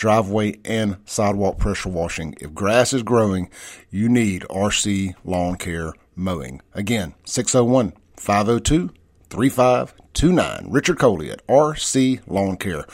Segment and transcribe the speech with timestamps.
[0.00, 2.34] driveway and sidewalk pressure washing.
[2.40, 3.50] If grass is growing,
[3.90, 6.62] you need RC Lawn Care Mowing.
[6.72, 8.90] Again, 601 502
[9.28, 10.66] 3529.
[10.70, 12.86] Richard Coley at RC Lawn Care,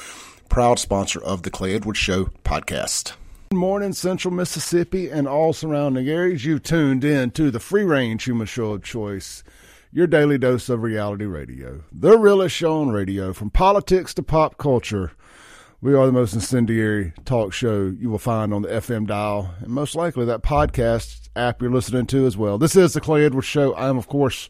[0.49, 3.13] proud sponsor of the Clay Edwards Show podcast.
[3.51, 6.45] Good morning, Central Mississippi and all surrounding areas.
[6.45, 9.45] You've tuned in to the free range human show of choice,
[9.93, 14.59] your daily dose of reality radio, the realest show on radio, from politics to pop
[14.59, 15.13] culture.
[15.87, 19.69] We are the most incendiary talk show you will find on the FM dial, and
[19.69, 22.59] most likely that podcast app you're listening to as well.
[22.59, 23.73] This is the Clay Edwards Show.
[23.75, 24.49] I am, of course,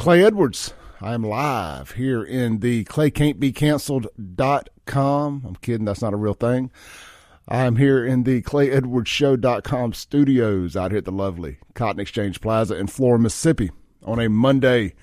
[0.00, 0.74] Clay Edwards.
[1.00, 5.44] I am live here in the claycan'tbecanceled.com.
[5.46, 6.72] I'm kidding, that's not a real thing.
[7.46, 12.88] I'm here in the clayedwardsshow.com studios out here at the lovely Cotton Exchange Plaza in
[12.88, 13.70] Flora, Mississippi
[14.02, 14.94] on a Monday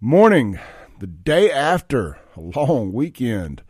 [0.00, 0.58] morning,
[0.98, 3.62] the day after a long weekend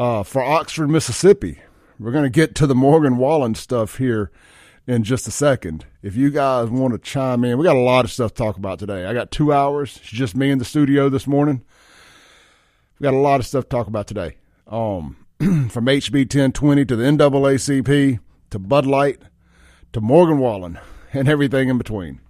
[0.00, 1.60] uh, for Oxford, Mississippi.
[1.98, 4.30] We're going to get to the Morgan Wallen stuff here
[4.86, 5.84] in just a second.
[6.02, 8.56] If you guys want to chime in, we got a lot of stuff to talk
[8.56, 9.04] about today.
[9.04, 9.98] I got two hours.
[9.98, 11.62] It's just me in the studio this morning.
[12.98, 14.38] We got a lot of stuff to talk about today.
[14.66, 19.20] Um, from HB 1020 to the NAACP to Bud Light
[19.92, 20.78] to Morgan Wallen
[21.12, 22.20] and everything in between.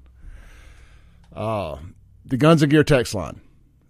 [1.33, 1.79] Uh,
[2.25, 3.41] the Guns and Gear text line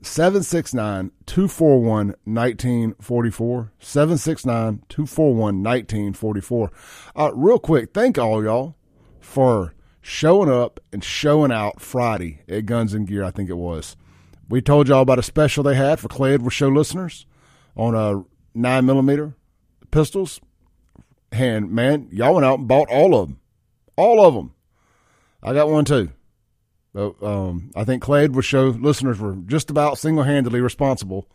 [0.03, 3.73] 769 241 1944.
[3.79, 6.71] 769 241 1944.
[7.17, 8.77] Uh, real quick, thank all y'all
[9.21, 13.97] for showing up and showing out Friday at Guns and Gear, I think it was.
[14.49, 17.27] We told y'all about a special they had for Clay Edwards Show listeners
[17.77, 19.37] on a 9 millimeter
[19.91, 20.41] pistols.
[21.31, 23.39] And man, y'all went out and bought all of them.
[23.97, 24.55] All of them.
[25.43, 26.11] I got one too.
[26.93, 31.29] But, um, I think Clay Edwards Show listeners were just about single handedly responsible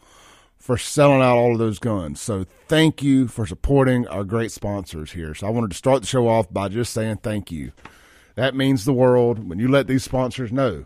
[0.57, 2.19] for selling out all of those guns.
[2.19, 5.33] So thank you for supporting our great sponsors here.
[5.35, 7.71] So I wanted to start the show off by just saying thank you.
[8.35, 10.85] That means the world when you let these sponsors know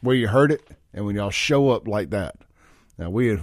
[0.00, 0.62] where you heard it
[0.94, 2.36] and when y'all show up like that.
[2.96, 3.40] Now we it,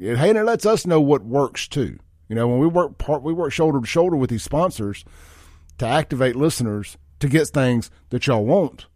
[0.00, 1.98] and it lets us know what works too.
[2.28, 5.04] You know, when we work part, we work shoulder to shoulder with these sponsors
[5.78, 8.86] to activate listeners to get things that y'all want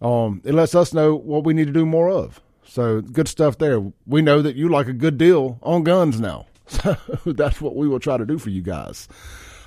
[0.00, 2.40] um, it lets us know what we need to do more of.
[2.64, 3.80] So good stuff there.
[4.06, 6.46] We know that you like a good deal on guns now.
[6.68, 6.96] So
[7.26, 9.06] that's what we will try to do for you guys.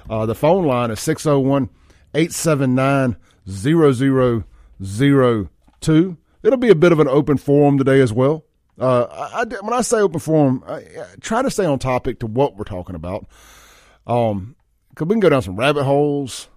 [0.09, 1.69] Uh, the phone line is 601
[2.13, 3.16] 879
[3.50, 6.17] 0002.
[6.44, 8.44] It'll be a bit of an open forum today as well.
[8.78, 10.84] Uh, I, I, when I say open forum, I,
[11.22, 13.28] try to stay on topic to what we're talking about.
[14.07, 14.57] Um,
[14.96, 16.50] cause we can go down some rabbit holes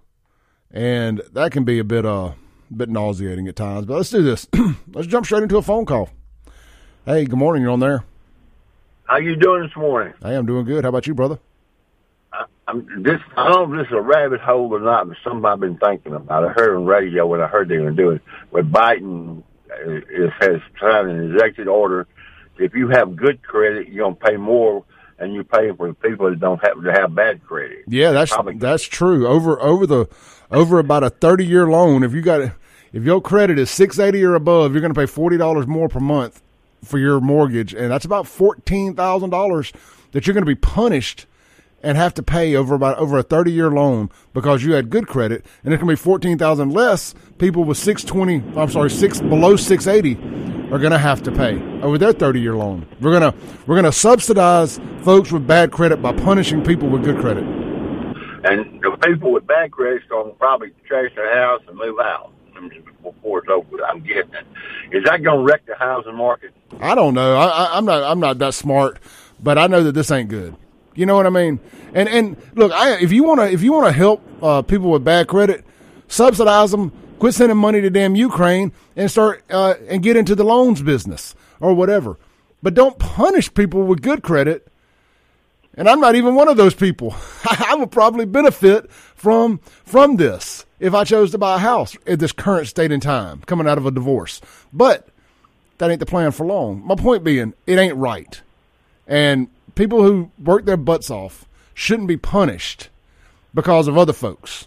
[0.73, 2.33] and that can be a bit, uh,
[2.77, 3.87] bit nauseating at times.
[3.87, 4.49] But let's do this.
[4.93, 6.11] let's jump straight into a phone call.
[7.05, 7.63] Hey, good morning.
[7.63, 8.05] You're on there.
[9.05, 10.15] How you doing this morning?
[10.23, 10.85] Hey, I'm doing good.
[10.85, 11.39] How about you, brother?
[12.33, 13.21] I, I'm this.
[13.37, 15.77] I don't know if this is a rabbit hole or not, but something I've been
[15.77, 16.45] thinking about.
[16.45, 20.61] I heard on radio when I heard they were doing with Biden uh, is, has
[20.81, 22.07] signed an executive order.
[22.59, 24.85] If you have good credit, you're gonna pay more
[25.19, 27.85] and you pay for the people that don't happen to have bad credit.
[27.87, 28.57] Yeah, that's Probably.
[28.59, 29.27] that's true.
[29.27, 30.09] Over over the
[30.51, 32.53] over about a thirty year loan, if you got
[32.93, 36.43] if your credit is 680 or above, you're going to pay $40 more per month
[36.85, 37.75] for your mortgage.
[37.75, 39.73] And that's about $14,000
[40.13, 41.27] that you're going to be punished
[41.83, 45.09] and have to pay over about over a 30 year loan because you had good
[45.09, 50.73] credit and going to be 14,000 less people with 620 I'm sorry 6 below 680
[50.73, 52.87] are going to have to pay over their 30 year loan.
[53.01, 57.03] We're going to we're going to subsidize folks with bad credit by punishing people with
[57.03, 57.45] good credit.
[58.45, 61.99] And the people with bad credit are going to probably trash their house and move
[61.99, 62.33] out
[63.03, 63.85] before it's over.
[63.85, 64.47] I'm getting it.
[64.97, 66.53] Is that going to wreck the housing market?
[66.81, 67.37] I don't know.
[67.37, 68.03] I, I'm not.
[68.03, 68.99] I'm not that smart,
[69.41, 70.57] but I know that this ain't good.
[70.95, 71.61] You know what I mean?
[71.95, 74.91] And and look, I, if you want to if you want to help uh, people
[74.91, 75.65] with bad credit,
[76.09, 76.93] subsidize them.
[77.19, 81.37] Quit sending money to damn Ukraine and start uh, and get into the loans business
[81.61, 82.19] or whatever.
[82.63, 84.67] But don't punish people with good credit.
[85.75, 87.15] And I'm not even one of those people.
[87.45, 92.19] I would probably benefit from from this if I chose to buy a house at
[92.19, 94.41] this current state and time, coming out of a divorce.
[94.73, 95.07] But
[95.79, 96.85] that ain't the plan for long.
[96.85, 98.43] My point being, it ain't right.
[99.07, 99.47] And
[99.77, 102.89] people who work their butts off shouldn't be punished
[103.55, 104.67] because of other folks.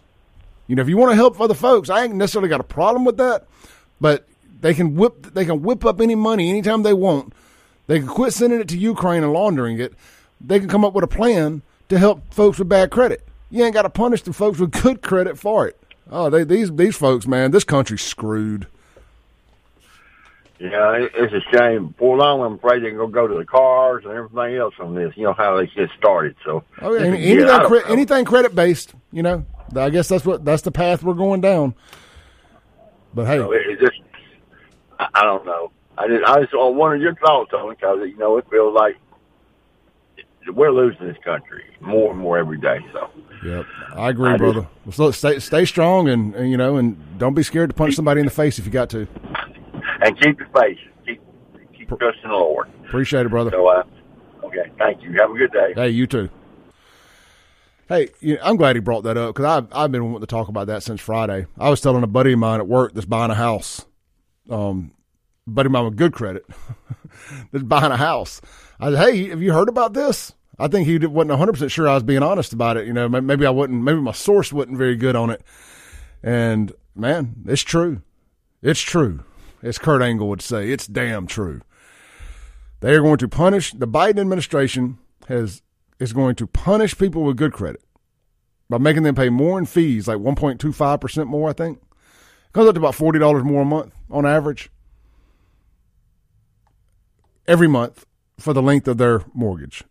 [0.68, 3.04] You know, if you want to help other folks, I ain't necessarily got a problem
[3.04, 3.46] with that,
[4.00, 4.26] but
[4.62, 7.34] they can whip they can whip up any money anytime they want.
[7.88, 9.94] They can quit sending it to Ukraine and laundering it.
[10.40, 13.28] They can come up with a plan to help folks with bad credit.
[13.52, 15.78] You ain't got to punish the folks with good credit for it.
[16.12, 18.68] Oh, they, these these folks, man, this country's screwed.
[20.60, 21.88] Yeah, it, it's a shame.
[21.88, 25.12] Before long, I'm afraid they're to go to the cars and everything else on this.
[25.18, 26.36] You know how they get started.
[26.46, 29.46] So, Oh yeah, any- Yeah, anything I cre- anything credit based, you know.
[29.76, 31.74] I guess that's what that's the path we're going down.
[33.14, 34.00] But hey, So it, just,
[35.00, 35.72] I, I don't know.
[35.98, 38.98] I just, I just wanted your thoughts on it because you know it feels like
[40.54, 42.78] we're losing this country more and more every day.
[42.94, 43.10] So,
[43.44, 43.66] Yep,
[43.96, 44.68] I agree, I brother.
[44.92, 48.20] So stay stay strong and, and you know, and don't be scared to punch somebody
[48.20, 49.08] in the face if you got to.
[50.02, 50.78] and keep your faith.
[51.06, 51.22] Keep
[51.78, 52.68] keep trusting the Lord.
[52.88, 53.52] Appreciate it, brother.
[53.52, 53.84] So, uh,
[54.46, 55.12] okay, thank you.
[55.20, 55.74] Have a good day.
[55.76, 56.30] Hey, you too.
[57.88, 60.48] Hey, you I'm glad he brought that up because I've I've been wanting to talk
[60.48, 61.46] about that since Friday.
[61.60, 63.86] I was telling a buddy of mine at work that's buying a house,
[64.50, 64.92] um,
[65.46, 66.46] buddy of mine with good credit
[67.52, 68.42] that's buying a house.
[68.80, 71.88] I said, "Hey, have you heard about this?" I think he wasn't 100 percent sure
[71.88, 72.88] I was being honest about it.
[72.88, 73.84] You know, maybe I wasn't.
[73.84, 75.42] Maybe my source wasn't very good on it.
[76.24, 78.02] And man, it's true.
[78.62, 79.24] It's true.
[79.62, 81.62] As Kurt Angle would say, it's damn true.
[82.80, 85.62] They are going to punish the Biden administration has
[86.00, 87.82] is going to punish people with good credit
[88.70, 91.50] by making them pay more in fees, like 1.25 percent more.
[91.50, 94.70] I think it comes up to about forty dollars more a month on average
[97.48, 98.06] every month
[98.38, 99.84] for the length of their mortgage.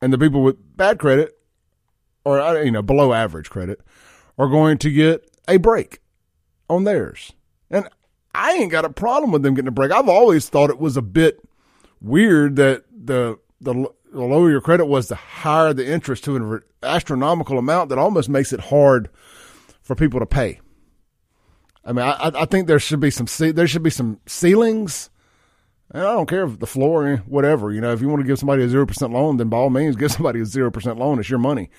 [0.00, 1.38] And the people with bad credit
[2.24, 3.80] or uh, you know below average credit
[4.38, 6.00] are going to get a break
[6.68, 7.32] on theirs.
[7.70, 7.88] And
[8.34, 9.92] I ain't got a problem with them getting a break.
[9.92, 11.42] I've always thought it was a bit
[12.00, 13.74] weird that the the,
[14.12, 18.28] the lower your credit was, the higher the interest to an astronomical amount that almost
[18.28, 19.10] makes it hard
[19.82, 20.60] for people to pay.
[21.84, 25.10] I mean, I, I think there should be some there should be some ceilings.
[25.92, 28.38] And I don't care if the floor, whatever, you know, if you want to give
[28.38, 31.18] somebody a 0% loan, then by all means, give somebody a 0% loan.
[31.18, 31.70] It's your money.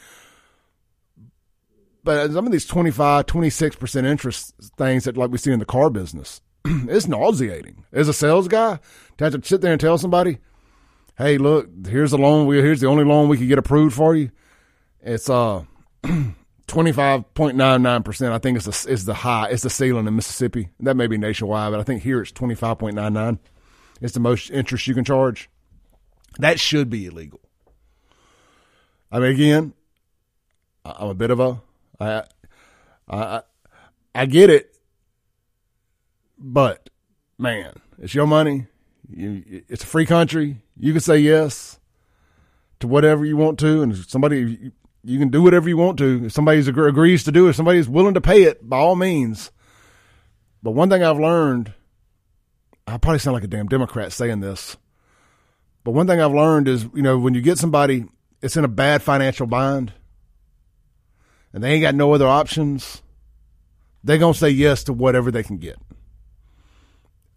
[2.04, 5.90] But some of these 25, 26% interest things that like we see in the car
[5.90, 7.86] business, it's nauseating.
[7.94, 8.80] As a sales guy,
[9.18, 10.40] to have to sit there and tell somebody,
[11.18, 12.48] hey, look, here's the loan.
[12.48, 14.32] We, here's the only loan we can get approved for you.
[15.00, 15.64] It's, uh,
[16.04, 18.32] 25.99%.
[18.32, 20.70] I think it's the, it's the high, it's the ceiling in Mississippi.
[20.80, 23.40] That may be nationwide, but I think here it's 25.99
[24.02, 25.50] is the most interest you can charge.
[26.40, 27.40] That should be illegal.
[29.12, 29.74] I mean, again,
[30.84, 31.62] I'm a bit of a,
[32.00, 32.24] I,
[33.10, 33.42] I,
[34.16, 34.76] I get it,
[36.38, 36.90] but
[37.38, 38.68] man, it's your money.
[39.10, 40.62] You, it's a free country.
[40.78, 41.80] You can say yes
[42.80, 44.72] to whatever you want to, and somebody
[45.04, 46.26] you can do whatever you want to.
[46.26, 49.52] If somebody agrees to do, if somebody's willing to pay it, by all means.
[50.64, 51.74] But one thing I've learned
[52.88, 54.78] I probably sound like a damn Democrat saying this,
[55.84, 58.06] but one thing I've learned is, you know, when you get somebody
[58.42, 59.94] it's in a bad financial bind
[61.54, 63.02] and they ain't got no other options,
[64.04, 65.78] they're going to say yes to whatever they can get.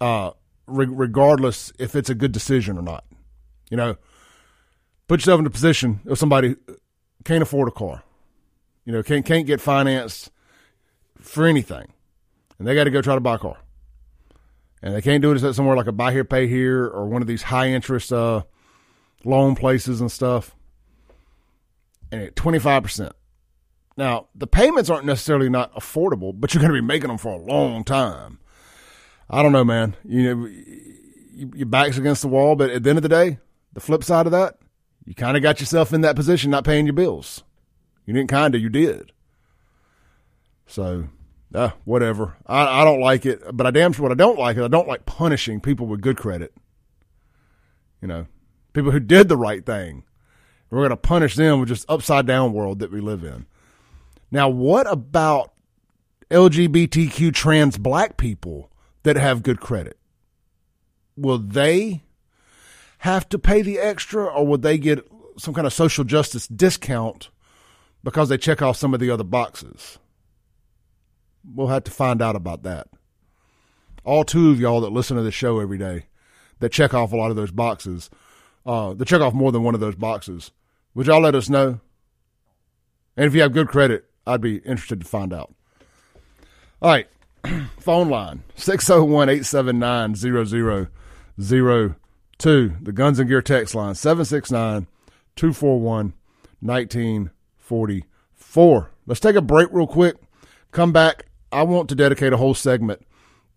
[0.00, 0.30] Uh,
[0.66, 3.04] re- regardless if it's a good decision or not.
[3.70, 3.96] You know,
[5.08, 6.56] put yourself in a position of somebody
[7.24, 8.02] can't afford a car,
[8.84, 10.30] you know, can't can't get financed
[11.18, 11.86] for anything,
[12.58, 13.56] and they got to go try to buy a car,
[14.84, 17.26] and they can't do it somewhere like a buy here pay here or one of
[17.26, 18.42] these high interest uh,
[19.24, 20.54] loan places and stuff,
[22.12, 23.14] and at twenty five percent.
[23.96, 27.32] Now the payments aren't necessarily not affordable, but you're going to be making them for
[27.32, 28.38] a long time.
[29.30, 29.96] I don't know, man.
[30.04, 30.48] You know,
[31.54, 33.38] your back's against the wall, but at the end of the day,
[33.72, 34.58] the flip side of that,
[35.06, 37.42] you kind of got yourself in that position not paying your bills.
[38.04, 39.12] You didn't kind of, you did.
[40.66, 41.08] So,
[41.52, 42.36] uh, whatever.
[42.46, 44.68] I, I don't like it, but I damn sure what I don't like is I
[44.68, 46.54] don't like punishing people with good credit.
[48.00, 48.26] You know,
[48.72, 50.04] people who did the right thing.
[50.70, 53.46] We're going to punish them with just upside down world that we live in.
[54.30, 55.52] Now, what about
[56.30, 58.70] LGBTQ trans black people
[59.04, 59.98] that have good credit?
[61.16, 62.02] Will they
[62.98, 65.06] have to pay the extra or will they get
[65.38, 67.28] some kind of social justice discount
[68.02, 69.98] because they check off some of the other boxes?
[71.52, 72.88] We'll have to find out about that.
[74.04, 76.06] All two of y'all that listen to the show every day
[76.60, 78.10] that check off a lot of those boxes,
[78.64, 80.50] uh, that check off more than one of those boxes,
[80.94, 81.80] would y'all let us know?
[83.16, 85.54] And if you have good credit, I'd be interested to find out.
[86.80, 87.08] All right.
[87.78, 91.96] Phone line 601 879 0002.
[92.82, 94.86] The Guns and Gear text line 769
[95.36, 96.14] 241
[96.60, 98.90] 19 44.
[99.06, 100.16] Let's take a break real quick.
[100.70, 101.26] Come back.
[101.54, 103.06] I want to dedicate a whole segment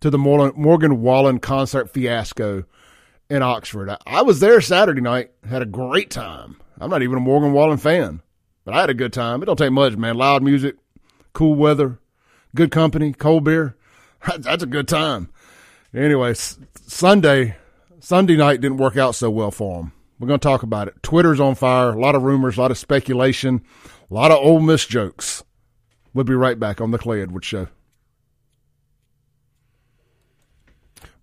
[0.01, 2.63] to the Morgan Wallen concert fiasco
[3.27, 3.89] in Oxford.
[4.06, 6.58] I was there Saturday night, had a great time.
[6.80, 8.22] I'm not even a Morgan Wallen fan,
[8.66, 9.42] but I had a good time.
[9.42, 10.16] It don't take much, man.
[10.16, 10.75] Loud music,
[11.34, 11.98] cool weather,
[12.54, 13.75] good company, cold beer.
[14.38, 15.30] That's a good time.
[15.92, 17.56] Anyway, Sunday,
[18.00, 19.92] Sunday night didn't work out so well for them.
[20.20, 21.01] We're going to talk about it.
[21.01, 21.89] Twitter's on fire.
[21.89, 23.63] A lot of rumors, a lot of speculation,
[24.10, 25.44] a lot of Ole Miss jokes.
[26.13, 27.68] We'll be right back on the Clay Edwards Show.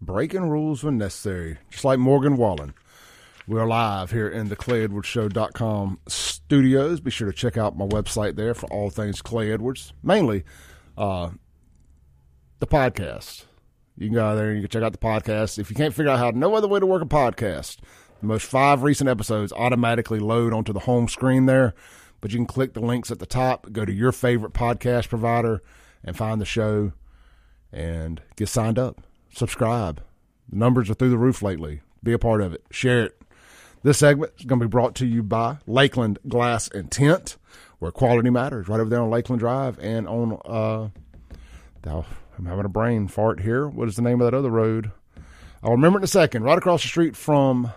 [0.04, 2.74] Breaking rules when necessary, just like Morgan Wallen.
[3.48, 7.00] We're live here in the ClayEdwardsShow.com studios.
[7.00, 10.44] Be sure to check out my website there for all things Clay Edwards, mainly
[10.98, 11.30] uh,
[12.58, 13.46] the podcast.
[13.96, 15.58] You can go out there and you can check out the podcast.
[15.58, 17.78] If you can't figure out how, no other way to work a podcast,
[18.20, 21.72] the most five recent episodes automatically load onto the home screen there.
[22.20, 25.62] But you can click the links at the top, go to your favorite podcast provider,
[26.04, 26.92] and find the show
[27.72, 29.00] and get signed up.
[29.34, 30.02] Subscribe.
[30.48, 31.80] The numbers are through the roof lately.
[32.02, 32.62] Be a part of it.
[32.70, 33.20] Share it.
[33.82, 37.36] This segment is going to be brought to you by Lakeland Glass and Tint,
[37.80, 40.88] where quality matters, right over there on Lakeland Drive and on, uh,
[42.38, 43.68] I'm having a brain fart here.
[43.68, 44.90] What is the name of that other road?
[45.62, 46.44] I'll remember in a second.
[46.44, 47.72] Right across the street from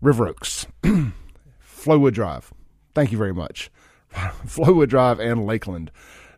[0.00, 0.66] River Oaks,
[1.66, 2.52] Flowwood Drive.
[2.94, 3.70] Thank you very much.
[4.12, 5.90] Flowwood Drive and Lakeland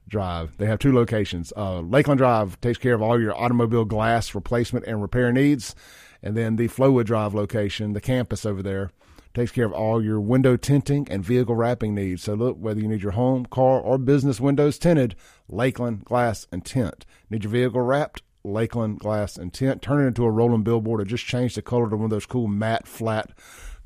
[0.08, 0.56] Drive.
[0.58, 1.52] They have two locations.
[1.56, 5.74] Uh, Lakeland Drive takes care of all your automobile glass replacement and repair needs.
[6.22, 8.90] And then the Flowwood Drive location, the campus over there,
[9.34, 12.22] takes care of all your window tinting and vehicle wrapping needs.
[12.22, 15.14] So look, whether you need your home, car, or business windows tinted,
[15.48, 17.04] Lakeland Glass and Tint.
[17.28, 18.22] Need your vehicle wrapped?
[18.44, 19.82] Lakeland Glass and Tint.
[19.82, 22.26] Turn it into a rolling billboard or just change the color to one of those
[22.26, 23.32] cool matte flat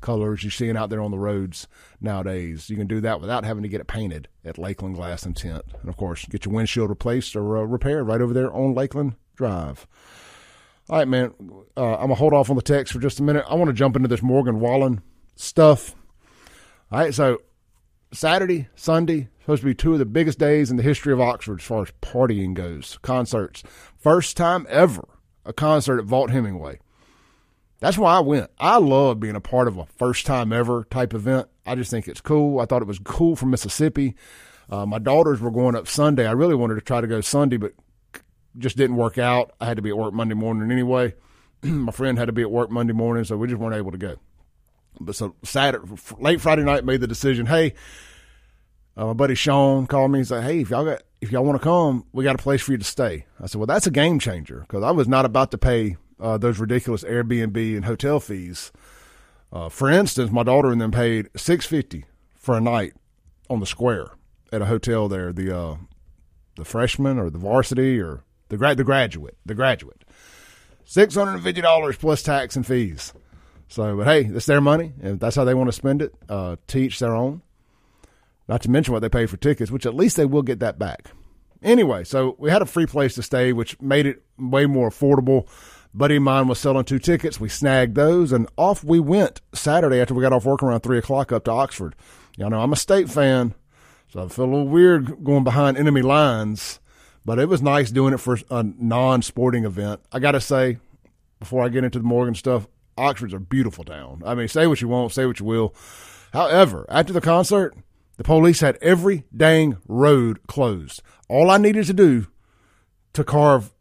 [0.01, 1.67] colors you're seeing out there on the roads
[1.99, 2.69] nowadays.
[2.69, 5.63] You can do that without having to get it painted at Lakeland Glass and Tint.
[5.79, 9.15] And of course, get your windshield replaced or uh, repaired right over there on Lakeland
[9.35, 9.87] Drive.
[10.89, 11.33] All right, man.
[11.77, 13.45] Uh, I'm gonna hold off on the text for just a minute.
[13.47, 15.01] I want to jump into this Morgan Wallen
[15.35, 15.95] stuff.
[16.91, 17.41] All right, so
[18.11, 21.59] Saturday, Sunday, supposed to be two of the biggest days in the history of Oxford
[21.59, 22.99] as far as partying goes.
[23.01, 23.63] Concerts.
[23.97, 25.07] First time ever
[25.45, 26.79] a concert at Vaught Hemingway.
[27.81, 28.51] That's why I went.
[28.59, 31.47] I love being a part of a first time ever type event.
[31.65, 32.59] I just think it's cool.
[32.59, 34.15] I thought it was cool from Mississippi.
[34.69, 36.27] Uh, my daughters were going up Sunday.
[36.27, 37.73] I really wanted to try to go Sunday, but
[38.55, 39.53] just didn't work out.
[39.59, 41.15] I had to be at work Monday morning anyway.
[41.63, 43.97] my friend had to be at work Monday morning, so we just weren't able to
[43.97, 44.15] go.
[44.99, 47.47] But so Saturday, late Friday night, made the decision.
[47.47, 47.73] Hey,
[48.95, 51.59] uh, my buddy Sean called me and said, "Hey, if y'all got if y'all want
[51.59, 53.91] to come, we got a place for you to stay." I said, "Well, that's a
[53.91, 58.19] game changer because I was not about to pay uh, those ridiculous Airbnb and hotel
[58.19, 58.71] fees.
[59.51, 62.93] Uh, for instance, my daughter and them paid six fifty for a night
[63.49, 64.11] on the square
[64.53, 65.33] at a hotel there.
[65.33, 65.75] The uh,
[66.55, 70.03] the freshman or the varsity or the grad the graduate the graduate
[70.85, 73.13] six hundred and fifty dollars plus tax and fees."
[73.67, 76.13] So, but hey, it's their money, and that's how they want to spend it.
[76.27, 77.41] Uh, teach their own.
[78.49, 80.77] Not to mention what they pay for tickets, which at least they will get that
[80.77, 81.11] back.
[81.63, 85.47] Anyway, so we had a free place to stay, which made it way more affordable.
[85.93, 87.39] Buddy of mine was selling two tickets.
[87.39, 90.97] We snagged those, and off we went Saturday after we got off work around three
[90.97, 91.95] o'clock up to Oxford.
[92.37, 93.53] Y'all know I'm a state fan,
[94.07, 96.79] so I feel a little weird going behind enemy lines,
[97.25, 99.99] but it was nice doing it for a non-sporting event.
[100.13, 100.77] I got to say,
[101.39, 102.67] before I get into the Morgan stuff,
[102.97, 104.21] Oxford's a beautiful town.
[104.25, 105.75] I mean, say what you want, say what you will.
[106.31, 107.75] However, after the concert,
[108.15, 111.01] the police had every dang road closed.
[111.27, 112.27] All I needed to do
[113.13, 113.73] to carve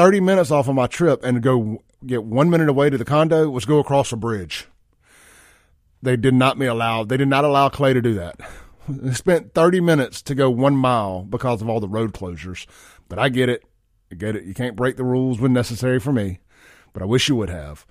[0.00, 3.50] 30 minutes off of my trip and go get one minute away to the condo
[3.50, 4.66] was go across a bridge.
[6.00, 7.04] They did not me allow.
[7.04, 8.40] They did not allow Clay to do that.
[8.88, 12.66] They spent 30 minutes to go one mile because of all the road closures.
[13.10, 13.62] But I get it.
[14.10, 14.44] I get it.
[14.44, 16.40] You can't break the rules when necessary for me.
[16.94, 17.86] But I wish you would have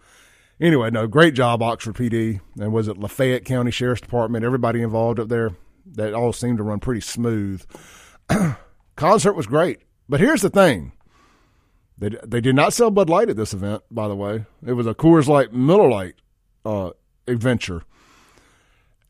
[0.60, 2.42] anyway, no, great job, Oxford PD.
[2.60, 4.44] And was it Lafayette County Sheriff's Department?
[4.44, 5.52] Everybody involved up there.
[5.94, 7.64] That all seemed to run pretty smooth.
[8.96, 9.82] Concert was great.
[10.08, 10.92] But here's the thing.
[12.00, 14.46] They, they did not sell Bud Light at this event, by the way.
[14.66, 16.16] It was a Coors Light, Miller Lite
[16.66, 16.92] uh,
[17.28, 17.84] adventure.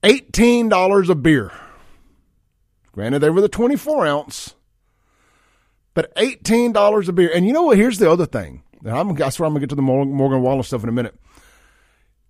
[0.01, 1.51] $18 a beer.
[2.91, 4.55] Granted, they were the 24 ounce,
[5.93, 7.31] but $18 a beer.
[7.33, 7.77] And you know what?
[7.77, 8.63] Here's the other thing.
[8.83, 11.15] I'm, I swear I'm to get to the Morgan Wallen stuff in a minute.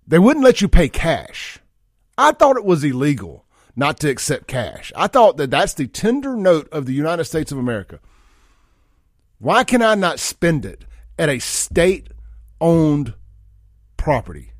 [0.06, 1.58] They wouldn't let you pay cash.
[2.18, 4.92] I thought it was illegal not to accept cash.
[4.94, 8.00] I thought that that's the tender note of the United States of America.
[9.40, 10.84] Why can I not spend it
[11.18, 12.08] at a state
[12.60, 13.14] owned
[13.96, 14.52] property?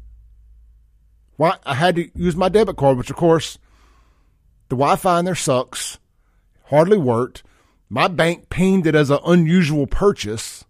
[1.37, 3.59] Why I had to use my debit card, which of course
[4.71, 5.99] The Wi Fi in there sucks,
[6.65, 7.43] hardly worked.
[7.91, 10.65] My bank pinged it as an unusual purchase.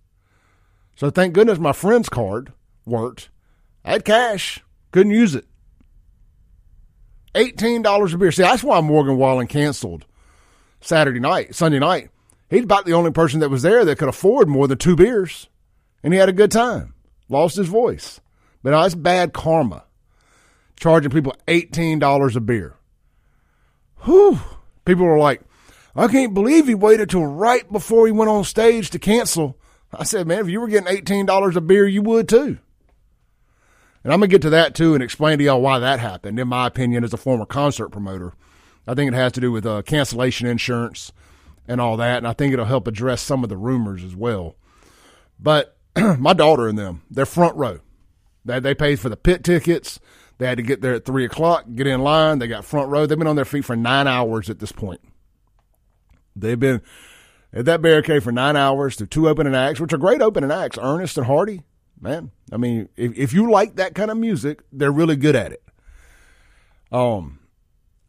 [0.97, 2.52] So thank goodness my friend's card
[2.85, 3.31] worked.
[3.85, 5.47] I had cash, couldn't use it.
[7.37, 8.33] $18 a beer.
[8.33, 10.05] See, that's why Morgan Wallen canceled
[10.81, 12.11] Saturday night, Sunday night.
[12.50, 15.49] He's about the only person that was there that could afford more than two beers.
[16.02, 16.95] And he had a good time.
[17.28, 18.21] Lost his voice.
[18.62, 19.85] But that's bad karma.
[20.78, 22.75] Charging people $18 a beer.
[24.04, 24.40] Whew.
[24.85, 25.42] People were like,
[25.95, 29.57] I can't believe he waited till right before he went on stage to cancel.
[29.92, 32.59] I said, man, if you were getting $18 a beer, you would too.
[34.02, 36.40] And I'm going to get to that too and explain to y'all why that happened,
[36.40, 38.33] in my opinion, as a former concert promoter.
[38.87, 41.12] I think it has to do with uh, cancellation insurance
[41.71, 42.19] and all that.
[42.19, 44.57] And I think it'll help address some of the rumors as well.
[45.39, 45.77] But
[46.19, 47.81] my daughter and them, they're front row.
[48.45, 50.00] They, they paid for the pit tickets.
[50.39, 52.39] They had to get there at 3 o'clock, get in line.
[52.39, 53.07] They got front row.
[53.07, 55.00] They've been on their feet for nine hours at this point.
[56.35, 56.81] They've been
[57.53, 60.79] at that barricade for nine hours through two opening acts, which are great opening acts,
[60.81, 61.62] Ernest and Hardy
[62.00, 62.31] man.
[62.53, 65.62] I mean, if if you like that kind of music, they're really good at it.
[66.91, 67.41] Um,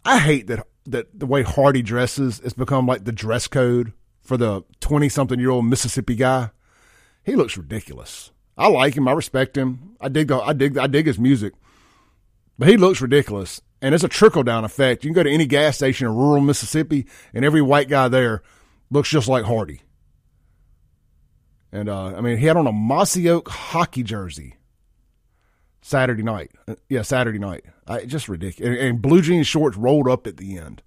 [0.04, 4.38] I hate that that the way Hardy dresses has become like the dress code for
[4.38, 6.52] the twenty something year old Mississippi guy.
[7.24, 8.32] He looks ridiculous.
[8.58, 9.08] I like him.
[9.08, 9.96] I respect him.
[10.00, 11.54] I dig the I dig I dig his music,
[12.58, 13.62] but he looks ridiculous.
[13.82, 15.04] And it's a trickle down effect.
[15.04, 18.44] You can go to any gas station in rural Mississippi, and every white guy there
[18.92, 19.82] looks just like Hardy.
[21.72, 24.58] And uh, I mean, he had on a Mossy Oak hockey jersey
[25.82, 26.52] Saturday night.
[26.90, 27.66] Yeah, Saturday night.
[27.88, 28.70] I, just ridiculous.
[28.70, 30.82] And, and blue jean shorts rolled up at the end.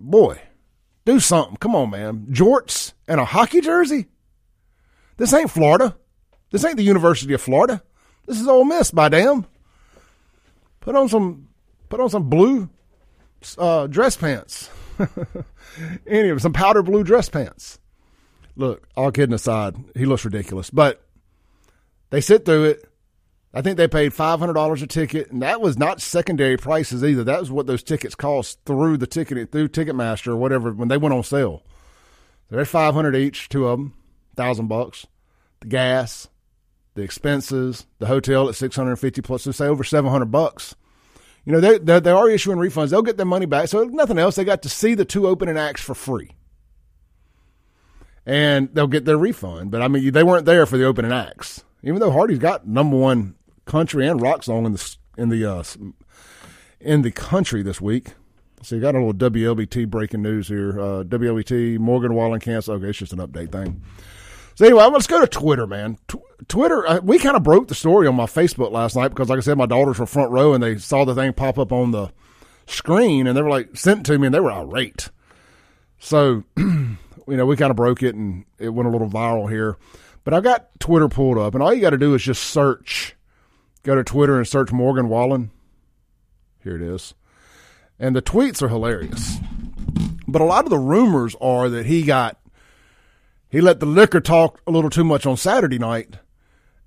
[0.00, 0.40] Boy,
[1.04, 1.56] do something.
[1.56, 2.26] Come on, man.
[2.30, 4.06] Jorts and a hockey jersey?
[5.18, 5.96] This ain't Florida.
[6.50, 7.82] This ain't the University of Florida.
[8.26, 9.46] This is Ole Miss, by damn.
[10.80, 11.48] Put on some,
[11.88, 12.70] put on some blue
[13.58, 14.70] uh, dress pants.
[16.06, 17.78] anyway, some powder blue dress pants
[18.56, 20.70] look, all kidding aside, he looks ridiculous.
[20.70, 21.04] But
[22.10, 22.91] they sit through it.
[23.54, 27.04] I think they paid five hundred dollars a ticket, and that was not secondary prices
[27.04, 27.22] either.
[27.24, 30.96] That was what those tickets cost through the ticket through Ticketmaster or whatever when they
[30.96, 31.62] went on sale.
[32.48, 33.94] They're five hundred each, two of them,
[34.36, 35.06] thousand bucks.
[35.60, 36.28] The gas,
[36.94, 40.30] the expenses, the hotel at six hundred and fifty plus, so say over seven hundred
[40.30, 40.74] bucks.
[41.44, 42.90] You know they, they they are issuing refunds.
[42.90, 43.68] They'll get their money back.
[43.68, 46.30] So nothing else, they got to see the two opening acts for free
[48.24, 49.70] and they'll get their refund.
[49.70, 52.96] But I mean, they weren't there for the opening acts, even though Hardy's got number
[52.96, 53.34] one
[53.72, 55.64] country and rock song in the in the uh,
[56.78, 58.08] in the country this week.
[58.60, 60.78] So you got a little WLBT breaking news here.
[60.78, 62.74] Uh, WLBT Morgan Wallen cancel.
[62.74, 63.82] Okay, it's just an update thing.
[64.56, 65.96] So anyway, let's go to Twitter, man.
[66.48, 69.38] Twitter, uh, we kind of broke the story on my Facebook last night because, like
[69.38, 71.92] I said, my daughters were front row and they saw the thing pop up on
[71.92, 72.12] the
[72.66, 75.08] screen and they were like sent it to me and they were irate.
[75.98, 79.78] So you know, we kind of broke it and it went a little viral here.
[80.24, 83.16] But I've got Twitter pulled up, and all you got to do is just search.
[83.82, 85.50] Go to Twitter and search Morgan Wallen.
[86.62, 87.14] Here it is.
[87.98, 89.38] And the tweets are hilarious.
[90.26, 92.38] But a lot of the rumors are that he got,
[93.48, 96.16] he let the liquor talk a little too much on Saturday night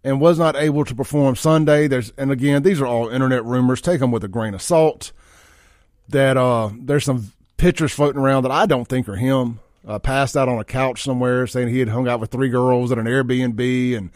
[0.03, 1.87] and was not able to perform Sunday.
[1.87, 3.81] There's, and again, these are all internet rumors.
[3.81, 5.11] Take them with a grain of salt.
[6.09, 10.37] That uh, there's some pictures floating around that I don't think are him uh, passed
[10.37, 13.05] out on a couch somewhere saying he had hung out with three girls at an
[13.05, 13.97] Airbnb.
[13.97, 14.11] And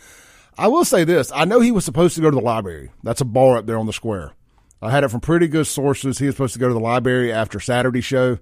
[0.60, 2.92] I will say this I know he was supposed to go to the library.
[3.02, 4.34] That's a bar up there on the square.
[4.82, 6.20] I had it from pretty good sources.
[6.20, 8.40] He was supposed to go to the library after Saturday show.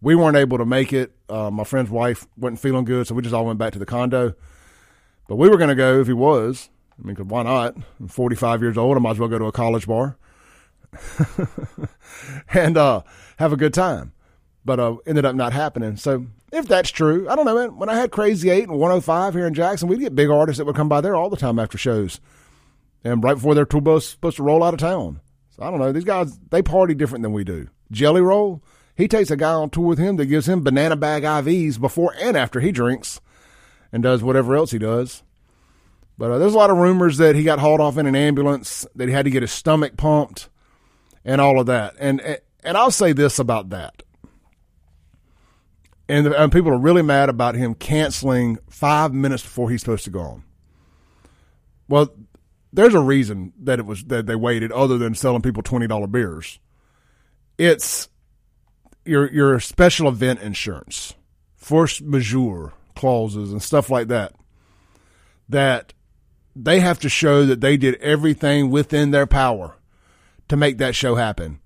[0.00, 1.12] We weren't able to make it.
[1.28, 3.86] Uh, my friend's wife wasn't feeling good, so we just all went back to the
[3.86, 4.34] condo.
[5.28, 6.70] But we were going to go if he was.
[6.98, 7.76] I mean, why not?
[8.00, 8.96] I'm 45 years old.
[8.96, 10.16] I might as well go to a college bar
[12.54, 13.02] and uh,
[13.38, 14.12] have a good time.
[14.64, 15.96] But uh, ended up not happening.
[15.96, 17.54] So if that's true, I don't know.
[17.54, 17.76] Man.
[17.76, 20.64] When I had Crazy 8 and 105 here in Jackson, we'd get big artists that
[20.64, 22.20] would come by there all the time after shows.
[23.02, 25.20] And right before their tour bus supposed to roll out of town.
[25.50, 25.92] So I don't know.
[25.92, 27.68] These guys, they party different than we do.
[27.90, 28.62] Jelly Roll,
[28.96, 32.14] he takes a guy on tour with him that gives him banana bag IVs before
[32.20, 33.20] and after he drinks
[33.92, 35.22] and does whatever else he does.
[36.16, 38.86] But uh, there's a lot of rumors that he got hauled off in an ambulance,
[38.94, 40.48] that he had to get his stomach pumped,
[41.24, 41.94] and all of that.
[41.98, 42.20] And
[42.62, 44.03] and I'll say this about that
[46.08, 50.10] and, and people are really mad about him canceling five minutes before he's supposed to
[50.10, 50.44] go on.
[51.88, 52.14] Well,
[52.72, 56.06] there's a reason that it was that they waited, other than selling people twenty dollar
[56.06, 56.58] beers.
[57.58, 58.08] It's
[59.04, 61.14] your your special event insurance,
[61.56, 64.34] force majeure clauses, and stuff like that.
[65.48, 65.92] That
[66.56, 69.76] they have to show that they did everything within their power
[70.48, 71.60] to make that show happen.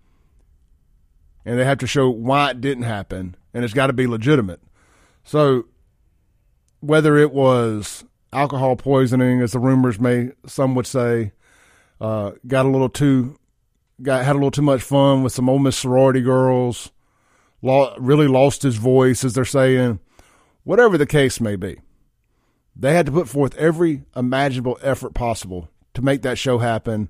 [1.44, 4.60] and they have to show why it didn't happen, and it's got to be legitimate.
[5.24, 5.66] So,
[6.80, 11.32] whether it was alcohol poisoning, as the rumors may some would say,
[12.00, 13.38] uh, got a little too
[14.02, 16.90] got had a little too much fun with some Ole Miss sorority girls,
[17.62, 20.00] really lost his voice, as they're saying.
[20.64, 21.80] Whatever the case may be,
[22.76, 27.08] they had to put forth every imaginable effort possible to make that show happen.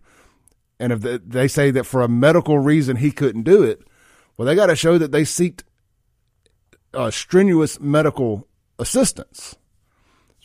[0.78, 3.82] And if they say that for a medical reason he couldn't do it,
[4.36, 5.62] well, they got to show that they seeked
[6.94, 8.46] uh, strenuous medical
[8.78, 9.56] assistance.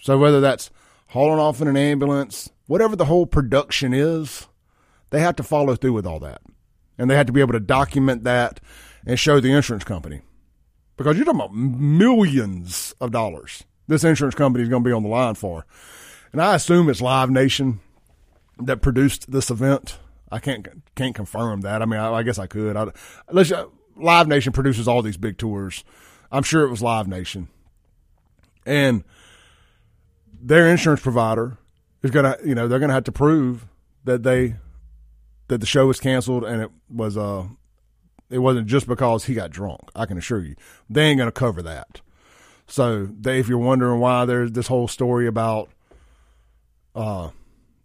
[0.02, 0.70] So whether that's
[1.08, 4.48] hauling off in an ambulance, whatever the whole production is,
[5.10, 6.42] they have to follow through with all that.
[6.98, 8.60] And they have to be able to document that
[9.06, 10.22] and show the insurance company.
[10.98, 15.04] Because you're talking about millions of dollars this insurance company is going to be on
[15.04, 15.66] the line for.
[16.32, 17.80] And I assume it's Live Nation
[18.60, 19.98] that produced this event.
[20.32, 21.82] I can't can't confirm that.
[21.82, 22.76] I mean, I, I guess I could.
[22.76, 22.88] I,
[23.32, 23.52] let's,
[23.96, 25.84] Live Nation produces all these big tours.
[26.34, 27.48] I'm sure it was Live Nation,
[28.66, 29.04] and
[30.42, 31.60] their insurance provider
[32.02, 33.68] is gonna, you know, they're gonna have to prove
[34.04, 34.56] that they
[35.48, 37.46] that the show was canceled and it was uh
[38.32, 39.82] it wasn't just because he got drunk.
[39.96, 40.56] I can assure you,
[40.90, 42.02] they ain't gonna cover that.
[42.66, 45.70] So, they, if you're wondering why there's this whole story about
[46.96, 47.30] uh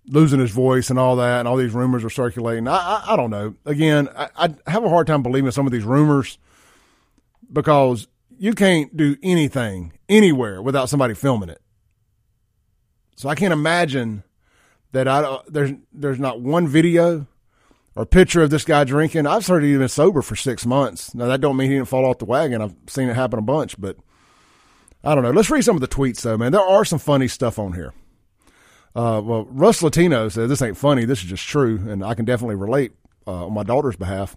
[0.07, 2.67] losing his voice and all that, and all these rumors are circulating.
[2.67, 3.55] I, I, I don't know.
[3.67, 6.39] Again, I, I, have a hard time believing some of these rumors
[7.53, 8.09] because
[8.39, 11.61] you can't do anything anywhere without somebody filming it.
[13.17, 14.23] So I can't imagine
[14.93, 17.27] that I there's there's not one video
[17.97, 19.27] or picture of this guy drinking.
[19.27, 21.15] I've heard he's been sober for six months.
[21.15, 22.63] Now that don't mean he didn't fall off the wagon.
[22.63, 23.97] I've seen it happen a bunch, but
[25.03, 25.31] I don't know.
[25.31, 26.53] Let's read some of the tweets though, man.
[26.53, 27.93] There are some funny stuff on here.
[28.95, 31.05] Uh, well, Russ Latino says this ain't funny.
[31.05, 32.93] This is just true, and I can definitely relate
[33.27, 34.37] uh, on my daughter's behalf.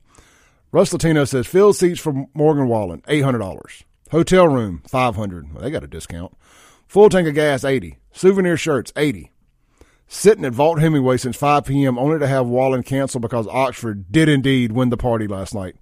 [0.71, 3.83] Russ Latino says field seats for Morgan Wallen, eight hundred dollars.
[4.11, 5.53] Hotel room, five hundred.
[5.53, 6.35] Well, they got a discount.
[6.87, 7.97] Full tank of gas, 80.
[8.11, 9.31] Souvenir shirts, 80.
[10.09, 11.97] Sitting at Vaught Hemingway since 5 p.m.
[11.97, 15.77] only to have Wallen cancel because Oxford did indeed win the party last night.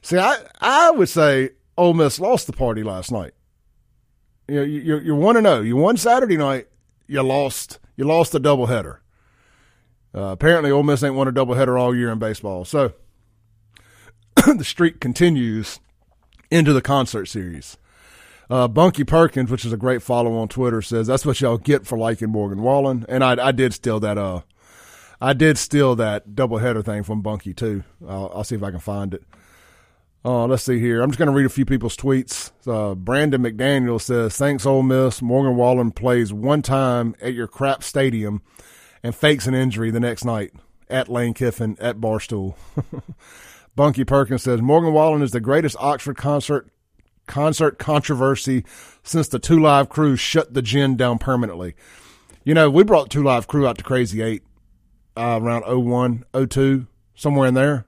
[0.00, 3.32] See, I, I would say Ole Miss lost the party last night.
[4.46, 5.62] You know, you're, you're 1 0.
[5.62, 6.68] You won Saturday night,
[7.08, 8.98] you lost you lost the doubleheader.
[10.14, 12.64] Uh, apparently, Ole Miss ain't won a doubleheader all year in baseball.
[12.64, 12.92] So
[14.36, 15.80] the streak continues
[16.54, 17.76] into the concert series.
[18.48, 21.84] Uh, Bunky Perkins, which is a great follow on Twitter, says that's what y'all get
[21.84, 24.16] for liking Morgan Wallen, and I, I did steal that.
[24.16, 24.42] Uh,
[25.20, 27.82] I did steal that doubleheader thing from Bunky too.
[28.06, 29.24] I'll, I'll see if I can find it.
[30.24, 31.02] Uh, let's see here.
[31.02, 32.52] I'm just going to read a few people's tweets.
[32.66, 35.20] Uh, Brandon McDaniel says, "Thanks, Ole Miss.
[35.20, 38.42] Morgan Wallen plays one time at your crap stadium,
[39.02, 40.52] and fakes an injury the next night
[40.88, 42.54] at Lane Kiffin at Barstool."
[43.76, 46.68] Bunky Perkins says Morgan Wallen is the greatest Oxford concert
[47.26, 48.64] concert controversy
[49.02, 51.74] since the Two Live Crew shut the gin down permanently.
[52.44, 54.42] You know, we brought Two Live Crew out to Crazy 8
[55.16, 57.86] uh, around 01, 02, somewhere in there.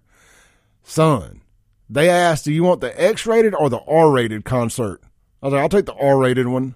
[0.83, 1.43] Son,
[1.89, 5.01] they asked, do you want the X rated or the R rated concert?
[5.43, 6.75] I was like, I'll take the R rated one.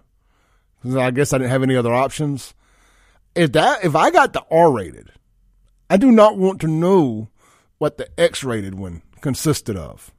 [0.84, 2.54] I guess I didn't have any other options.
[3.34, 5.10] If that, if I got the R rated,
[5.88, 7.28] I do not want to know
[7.80, 10.12] what the X rated one consisted of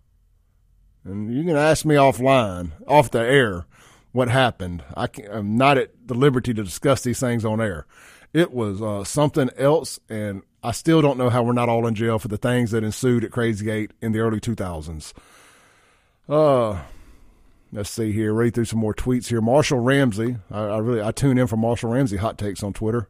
[1.04, 3.66] and you can ask me offline, off the air,
[4.12, 4.84] what happened.
[4.96, 7.86] I am not at the liberty to discuss these things on air.
[8.34, 11.96] It was uh, something else, and I still don't know how we're not all in
[11.96, 15.14] jail for the things that ensued at Crazy Eight in the early 2000s.
[16.30, 16.82] Uh,
[17.74, 18.34] let's see here.
[18.34, 19.42] Read through some more tweets here.
[19.42, 23.10] Marshall Ramsey, I, I really I tune in for Marshall Ramsey hot takes on Twitter.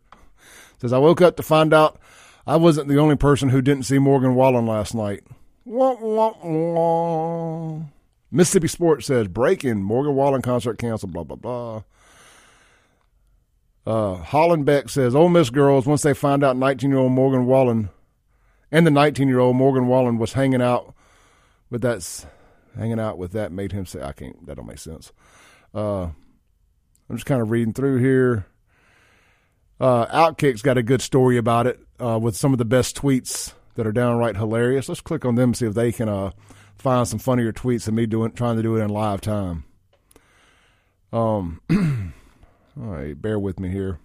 [0.80, 2.00] Says I woke up to find out
[2.46, 5.24] I wasn't the only person who didn't see Morgan Wallen last night.
[5.66, 7.82] Wah, wah, wah.
[8.32, 11.14] Mississippi Sports says breaking Morgan Wallen concert canceled.
[11.14, 11.84] Blah blah blah.
[13.86, 17.90] Uh, says Ole Miss girls once they find out 19 year old Morgan Wallen
[18.72, 20.94] and the 19 year old Morgan Wallen was hanging out
[21.70, 22.26] with that
[22.78, 25.12] hanging out with that made him say I can't that don't make sense.
[25.74, 26.04] Uh,
[27.10, 28.46] I'm just kind of reading through here.
[29.80, 33.54] Uh, Outkick's got a good story about it uh, with some of the best tweets
[33.76, 34.90] that are downright hilarious.
[34.90, 36.32] Let's click on them and see if they can uh,
[36.78, 39.64] find some funnier tweets than me doing trying to do it in live time.
[41.14, 41.62] Um,
[42.80, 44.00] all right, bear with me here.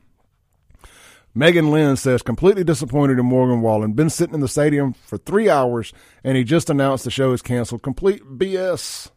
[1.35, 3.93] Megan Lynn says, completely disappointed in Morgan Wallen.
[3.93, 5.93] Been sitting in the stadium for three hours,
[6.25, 7.83] and he just announced the show is canceled.
[7.83, 9.11] Complete BS.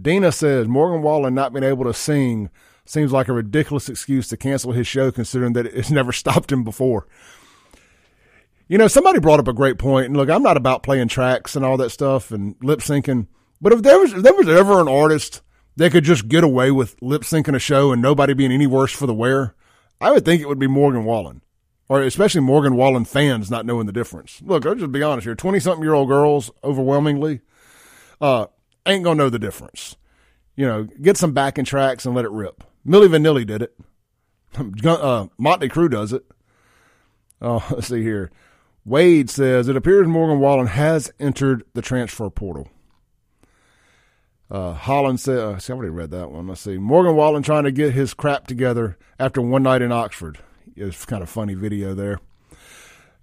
[0.00, 2.50] Dina says, Morgan Wallen not being able to sing
[2.84, 6.62] seems like a ridiculous excuse to cancel his show, considering that it's never stopped him
[6.62, 7.06] before.
[8.70, 11.56] You know, somebody brought up a great point, and look, I'm not about playing tracks
[11.56, 13.26] and all that stuff and lip syncing,
[13.60, 15.42] but if there was if there was ever an artist
[15.74, 18.92] that could just get away with lip syncing a show and nobody being any worse
[18.92, 19.56] for the wear,
[20.00, 21.42] I would think it would be Morgan Wallen,
[21.88, 24.40] or especially Morgan Wallen fans not knowing the difference.
[24.40, 27.40] Look, I'll just be honest here: twenty something year old girls, overwhelmingly,
[28.20, 28.46] uh,
[28.86, 29.96] ain't gonna know the difference.
[30.54, 32.62] You know, get some backing tracks and let it rip.
[32.86, 33.76] Milli Vanilli did it.
[34.84, 36.24] Uh, Motley Crue does it.
[37.42, 38.30] Oh, let's see here.
[38.84, 42.68] Wade says it appears Morgan Wallen has entered the transfer portal.
[44.50, 46.48] Uh, Holland said, uh, see, I already read that one.
[46.48, 46.76] Let's see.
[46.76, 50.38] Morgan Wallen trying to get his crap together after one night in Oxford.
[50.74, 52.20] It's kind of funny video there.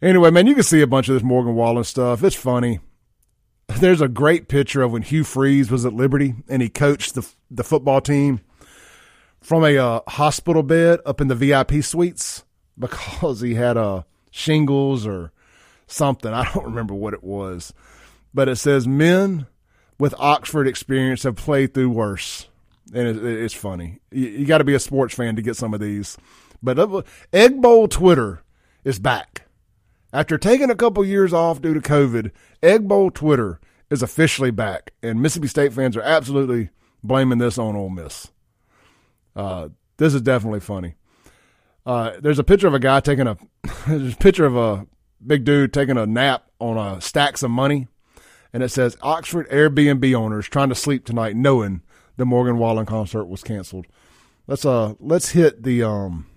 [0.02, 2.24] Anyway, man, you can see a bunch of this Morgan Wallen stuff.
[2.24, 2.80] It's funny.
[3.68, 7.28] There's a great picture of when Hugh Freeze was at Liberty and he coached the
[7.50, 8.42] the football team
[9.42, 12.46] from a uh, hospital bed up in the VIP suites
[12.80, 15.32] because he had uh, shingles or
[15.88, 16.32] something.
[16.32, 17.74] I don't remember what it was,
[18.34, 19.48] but it says men
[19.98, 22.48] with Oxford experience have played through worse,
[22.94, 24.00] and it, it's funny.
[24.12, 26.18] You, you got to be a sports fan to get some of these.
[26.62, 27.02] But uh,
[27.34, 28.44] Egg Bowl Twitter
[28.84, 29.44] is back
[30.14, 32.32] after taking a couple years off due to COVID.
[32.62, 36.70] Egg Bowl Twitter is officially back, and Mississippi State fans are absolutely
[37.04, 38.28] blaming this on Ole Miss.
[39.36, 40.96] Uh, this is definitely funny.
[41.86, 43.38] Uh, there's a picture of a guy taking a
[43.88, 44.86] there's a picture of a
[45.26, 47.88] big dude taking a nap on a stacks of money,
[48.54, 51.82] and it says Oxford Airbnb owners trying to sleep tonight, knowing
[52.18, 53.88] the Morgan Wallen concert was canceled.
[54.48, 56.28] Let's uh let's hit the um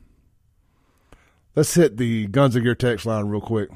[1.54, 3.70] let's hit the Guns of Gear text line real quick.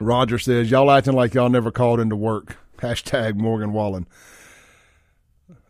[0.00, 2.56] Roger says y'all acting like y'all never called into work.
[2.78, 4.06] Hashtag Morgan Wallen.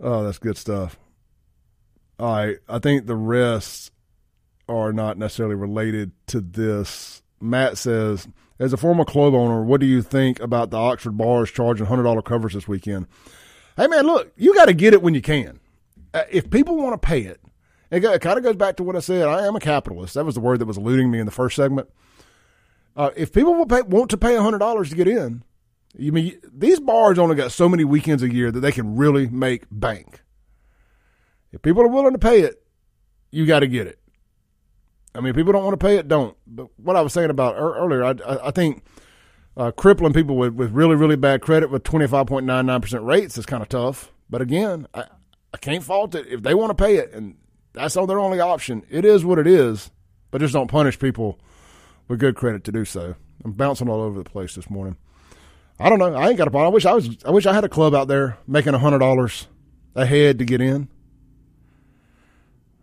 [0.01, 0.99] Oh, that's good stuff.
[2.19, 3.93] All right, I think the rest
[4.69, 7.23] are not necessarily related to this.
[7.40, 11.50] Matt says, as a former club owner, what do you think about the Oxford bars
[11.50, 13.07] charging hundred dollar covers this weekend?
[13.76, 15.61] Hey man, look, you got to get it when you can.
[16.12, 17.40] Uh, if people want to pay it,
[17.90, 19.26] it, kind of goes back to what I said.
[19.26, 20.14] I am a capitalist.
[20.14, 21.88] That was the word that was eluding me in the first segment.
[22.96, 25.42] Uh, if people will pay, want to pay hundred dollars to get in,
[25.96, 29.29] you mean these bars only got so many weekends a year that they can really
[29.29, 30.20] make bank.
[31.53, 32.62] If people are willing to pay it,
[33.31, 34.00] you got to get it.
[35.14, 36.37] I mean, people don't want to pay it, don't.
[36.46, 38.85] But what I was saying about earlier, I, I, think
[39.57, 43.68] uh, crippling people with, with really, really bad credit with 25.99% rates is kind of
[43.68, 44.12] tough.
[44.29, 45.05] But again, I,
[45.53, 46.27] I can't fault it.
[46.29, 47.37] If they want to pay it and
[47.73, 49.90] that's all their only option, it is what it is.
[50.31, 51.40] But just don't punish people
[52.07, 53.16] with good credit to do so.
[53.44, 54.96] I'm bouncing all over the place this morning.
[55.79, 56.14] I don't know.
[56.14, 56.70] I ain't got a problem.
[56.70, 57.16] I wish I was.
[57.25, 59.49] I wish I had a club out there making hundred dollars
[59.94, 60.88] a head to get in.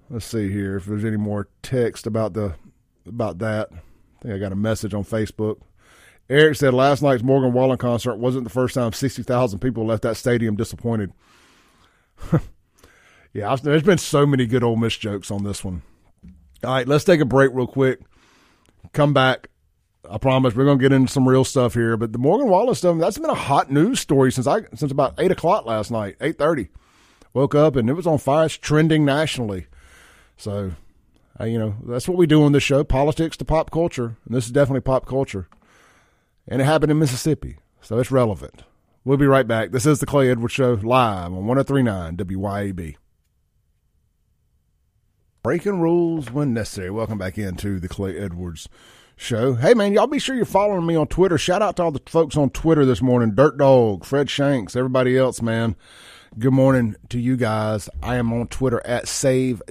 [0.10, 2.56] Let's see here if there's any more text about the
[3.06, 3.70] about that.
[3.72, 5.60] I think I got a message on Facebook.
[6.30, 10.18] Eric said last night's Morgan Wallen concert wasn't the first time 60,000 people left that
[10.18, 11.14] stadium disappointed.
[13.34, 15.84] yeah, there's been so many good Ole Miss jokes on this one.
[16.64, 18.02] All right, let's take a break real quick.
[18.94, 19.50] Come back.
[20.10, 21.98] I promise we're gonna get into some real stuff here.
[21.98, 25.16] But the Morgan Wallen stuff that's been a hot news story since I since about
[25.18, 26.70] eight o'clock last night, eight thirty.
[27.34, 28.46] Woke up and it was on fire.
[28.46, 29.68] It's trending nationally.
[30.38, 30.72] So,
[31.40, 34.16] uh, you know, that's what we do on this show politics to pop culture.
[34.26, 35.48] And this is definitely pop culture.
[36.48, 37.58] And it happened in Mississippi.
[37.82, 38.64] So it's relevant.
[39.04, 39.72] We'll be right back.
[39.72, 42.96] This is the Clay Edwards Show live on 1039 WYAB.
[45.44, 46.92] Breaking rules when necessary.
[46.92, 48.68] Welcome back into the Clay Edwards
[49.16, 49.56] Show.
[49.56, 51.38] Hey, man, y'all be sure you're following me on Twitter.
[51.38, 55.18] Shout out to all the folks on Twitter this morning Dirt Dog, Fred Shanks, everybody
[55.18, 55.78] else, man.
[56.36, 57.90] Good morning to you guys.
[58.04, 59.62] I am on Twitter at SaveJXN.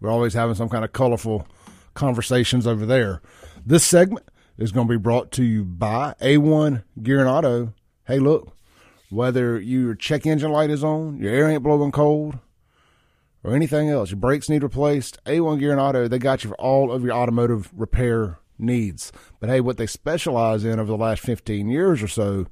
[0.00, 1.48] We're always having some kind of colorful
[1.94, 3.20] conversations over there.
[3.66, 7.74] This segment is going to be brought to you by A1 Gear and Auto.
[8.06, 8.54] Hey, look,
[9.10, 12.38] whether your check engine light is on, your air ain't blowing cold,
[13.42, 16.60] or anything else, your brakes need replaced, A1 Gear and Auto, they got you for
[16.60, 19.10] all of your automotive repair needs.
[19.40, 22.46] But hey, what they specialize in over the last 15 years or so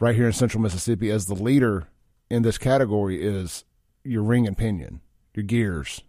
[0.00, 1.88] right here in central Mississippi as the leader
[2.30, 3.64] in this category is
[4.02, 5.00] your ring and pinion,
[5.34, 6.02] your gears,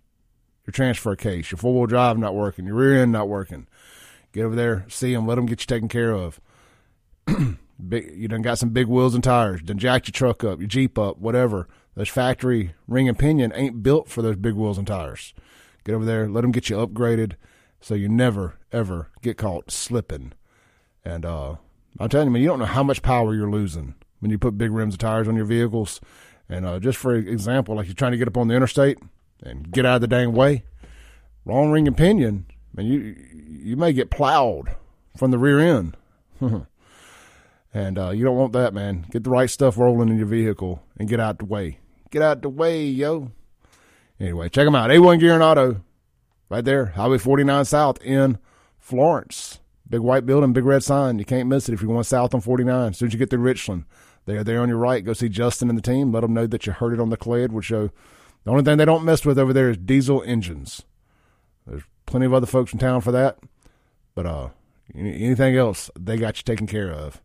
[0.65, 3.67] your transfer case, your four wheel drive not working, your rear end not working.
[4.33, 6.39] Get over there, see them, let them get you taken care of.
[7.89, 10.67] big, you done got some big wheels and tires, done jacked your truck up, your
[10.67, 11.67] Jeep up, whatever.
[11.95, 15.33] Those factory ring and pinion ain't built for those big wheels and tires.
[15.85, 17.33] Get over there, let them get you upgraded
[17.79, 20.33] so you never, ever get caught slipping.
[21.05, 21.55] And uh,
[21.99, 24.57] I'm telling you, man, you don't know how much power you're losing when you put
[24.57, 26.01] big rims and tires on your vehicles.
[26.49, 28.97] And uh, just for example, like you're trying to get up on the interstate
[29.43, 30.65] and get out of the dang way,
[31.45, 33.15] wrong ring and pinion man, you
[33.47, 34.75] you may get plowed
[35.17, 35.97] from the rear end.
[37.73, 39.05] and uh, you don't want that, man.
[39.09, 41.79] Get the right stuff rolling in your vehicle and get out the way.
[42.11, 43.31] Get out the way, yo.
[44.19, 44.89] Anyway, check them out.
[44.89, 45.81] A1 Gear and Auto,
[46.49, 48.37] right there, Highway 49 South in
[48.77, 49.59] Florence.
[49.87, 51.19] Big white building, big red sign.
[51.19, 52.89] You can't miss it if you're going south on 49.
[52.89, 53.85] As soon as you get to Richland,
[54.25, 55.05] they are there on your right.
[55.05, 56.11] Go see Justin and the team.
[56.11, 57.91] Let them know that you heard it on the Clay Edwards show.
[58.43, 60.83] The only thing they don't mess with over there is diesel engines.
[61.67, 63.37] There's plenty of other folks in town for that.
[64.15, 64.49] But uh,
[64.95, 67.21] anything else, they got you taken care of.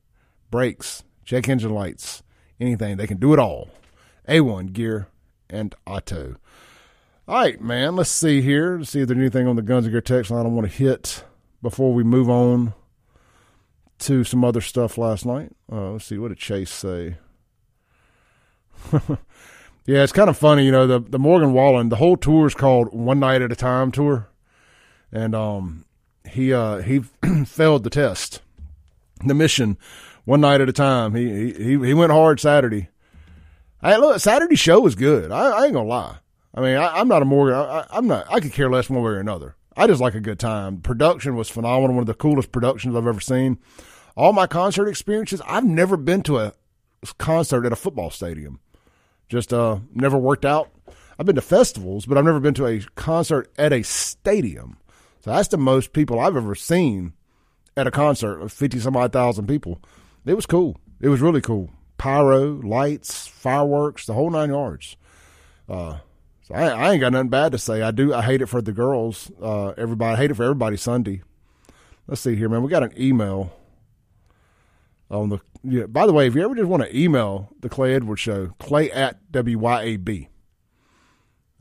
[0.51, 2.23] Brakes, check engine lights,
[2.59, 2.97] anything.
[2.97, 3.71] They can do it all.
[4.29, 5.09] A1 Gear
[5.49, 6.37] and Auto.
[7.27, 7.97] All right, man.
[7.97, 8.79] Let's see here.
[8.79, 10.77] Let's see if there's anything on the Guns and Gear text line I want to
[10.77, 11.25] hit
[11.63, 12.75] before we move on
[14.01, 15.53] to some other stuff last night.
[15.71, 16.19] Uh, let's see.
[16.19, 17.17] What did Chase say?
[18.93, 20.65] yeah, it's kind of funny.
[20.65, 23.57] You know, the the Morgan Wallen, the whole tour is called One Night at a
[23.57, 24.29] Time Tour,
[25.13, 25.85] and um,
[26.29, 27.01] he uh he
[27.45, 28.41] failed the test,
[29.25, 29.77] the mission,
[30.25, 31.15] one night at a time.
[31.15, 32.89] He he he went hard Saturday.
[33.83, 35.31] Hey, look, Saturday show was good.
[35.31, 36.17] I, I ain't gonna lie.
[36.55, 37.55] I mean, I, am not a Morgan.
[37.55, 38.27] I, I'm not.
[38.31, 39.57] I could care less one way or another.
[39.81, 40.83] I just like a good time.
[40.83, 41.97] Production was phenomenal.
[41.97, 43.59] One of the coolest productions I've ever seen.
[44.15, 45.41] All my concert experiences.
[45.47, 46.53] I've never been to a
[47.17, 48.61] concert at a football stadium.
[49.31, 50.71] Just uh, never worked out.
[51.19, 54.77] I've been to festivals, but I've never been to a concert at a stadium.
[55.21, 57.15] So that's the most people I've ever seen
[57.75, 59.81] at a concert of 50 some odd thousand people.
[60.27, 60.77] It was cool.
[61.01, 61.71] It was really cool.
[61.97, 64.99] Pyro, lights, fireworks, the whole nine yards.
[65.67, 66.01] Uh,
[66.43, 67.83] so I, I, ain't got nothing bad to say.
[67.83, 68.13] I do.
[68.15, 69.31] I hate it for the girls.
[69.41, 71.23] Uh, everybody I hate it for everybody Sunday.
[72.07, 72.63] Let's see here, man.
[72.63, 73.53] We got an email
[75.11, 75.39] on the.
[75.63, 78.55] Yeah, by the way, if you ever just want to email the Clay Edwards Show,
[78.59, 80.29] clay at wyab.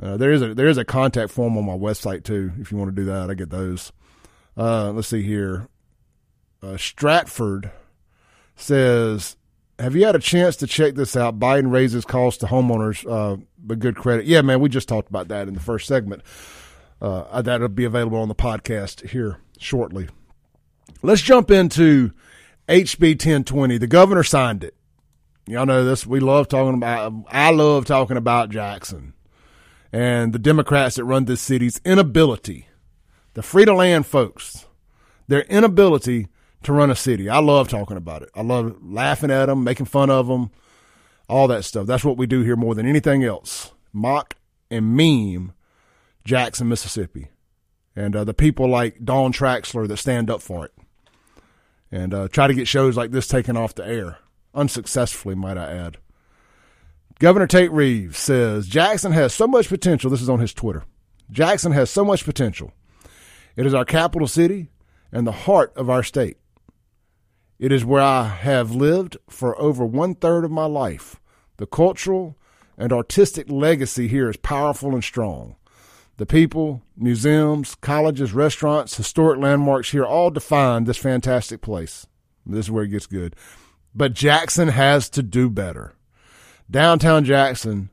[0.01, 2.51] Uh, there is a there is a contact form on my website too.
[2.59, 3.91] If you want to do that, I get those.
[4.55, 5.67] Uh, let's see here.
[6.61, 7.71] Uh, Stratford
[8.55, 9.37] says,
[9.79, 11.39] "Have you had a chance to check this out?
[11.39, 14.25] Biden raises costs to homeowners, uh, but good credit.
[14.25, 16.21] Yeah, man, we just talked about that in the first segment.
[17.01, 20.09] Uh, that'll be available on the podcast here shortly.
[21.01, 22.11] Let's jump into
[22.67, 23.77] HB 1020.
[23.77, 24.75] The governor signed it.
[25.47, 26.05] Y'all know this.
[26.05, 27.13] We love talking about.
[27.29, 29.13] I love talking about Jackson."
[29.91, 32.67] and the Democrats that run this city's inability,
[33.33, 34.67] the Free the Land folks,
[35.27, 36.27] their inability
[36.63, 37.29] to run a city.
[37.29, 38.29] I love talking about it.
[38.35, 40.51] I love laughing at them, making fun of them,
[41.27, 41.87] all that stuff.
[41.87, 43.71] That's what we do here more than anything else.
[43.93, 44.35] Mock
[44.69, 45.53] and meme
[46.23, 47.29] Jackson, Mississippi,
[47.95, 50.73] and uh, the people like Don Traxler that stand up for it,
[51.91, 54.17] and uh, try to get shows like this taken off the air
[54.53, 55.97] unsuccessfully, might I add.
[57.19, 60.09] Governor Tate Reeves says Jackson has so much potential.
[60.09, 60.83] This is on his Twitter.
[61.31, 62.71] Jackson has so much potential.
[63.55, 64.69] It is our capital city
[65.11, 66.37] and the heart of our state.
[67.59, 71.19] It is where I have lived for over one third of my life.
[71.57, 72.37] The cultural
[72.77, 75.55] and artistic legacy here is powerful and strong.
[76.17, 82.07] The people, museums, colleges, restaurants, historic landmarks here all define this fantastic place.
[82.45, 83.35] This is where it gets good.
[83.93, 85.95] But Jackson has to do better
[86.69, 87.89] downtown Jackson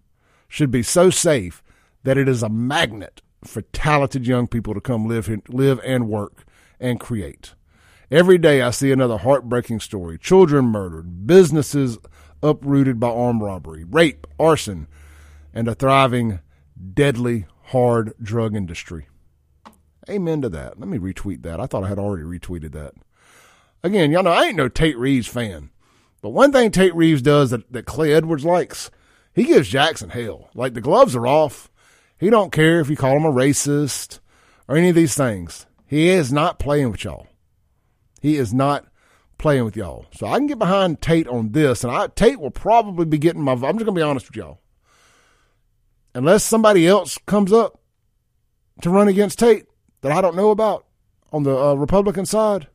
[0.49, 1.63] should be so safe
[2.05, 6.45] that it is a magnet for talented young people to come live live and work
[6.79, 7.55] and create.
[8.11, 10.17] Every day I see another heartbreaking story.
[10.17, 11.99] Children murdered, businesses
[12.41, 14.87] uprooted by armed robbery, rape, arson,
[15.53, 16.41] and a thriving,
[16.95, 19.09] deadly, hard drug industry.
[20.09, 20.79] Amen to that.
[20.79, 21.59] Let me retweet that.
[21.59, 22.95] I thought I had already retweeted that.
[23.83, 25.71] Again, y'all know I ain't no Tate Reeves fan.
[26.23, 28.91] But one thing Tate Reeves does that, that Clay Edwards likes,
[29.35, 30.49] he gives Jackson hell.
[30.55, 31.71] Like the gloves are off.
[32.19, 34.21] He don't care if you call him a racist
[34.69, 35.67] or any of these things.
[35.87, 37.27] He is not playing with y'all.
[38.27, 38.85] He is not
[39.39, 40.07] playing with y'all.
[40.11, 43.41] So I can get behind Tate on this, and I, Tate will probably be getting
[43.41, 43.53] my.
[43.53, 44.59] I'm just gonna be honest with y'all.
[46.13, 47.81] Unless somebody else comes up
[48.81, 49.67] to run against Tate
[50.01, 50.87] that I don't know about
[51.33, 52.67] on the uh, Republican side,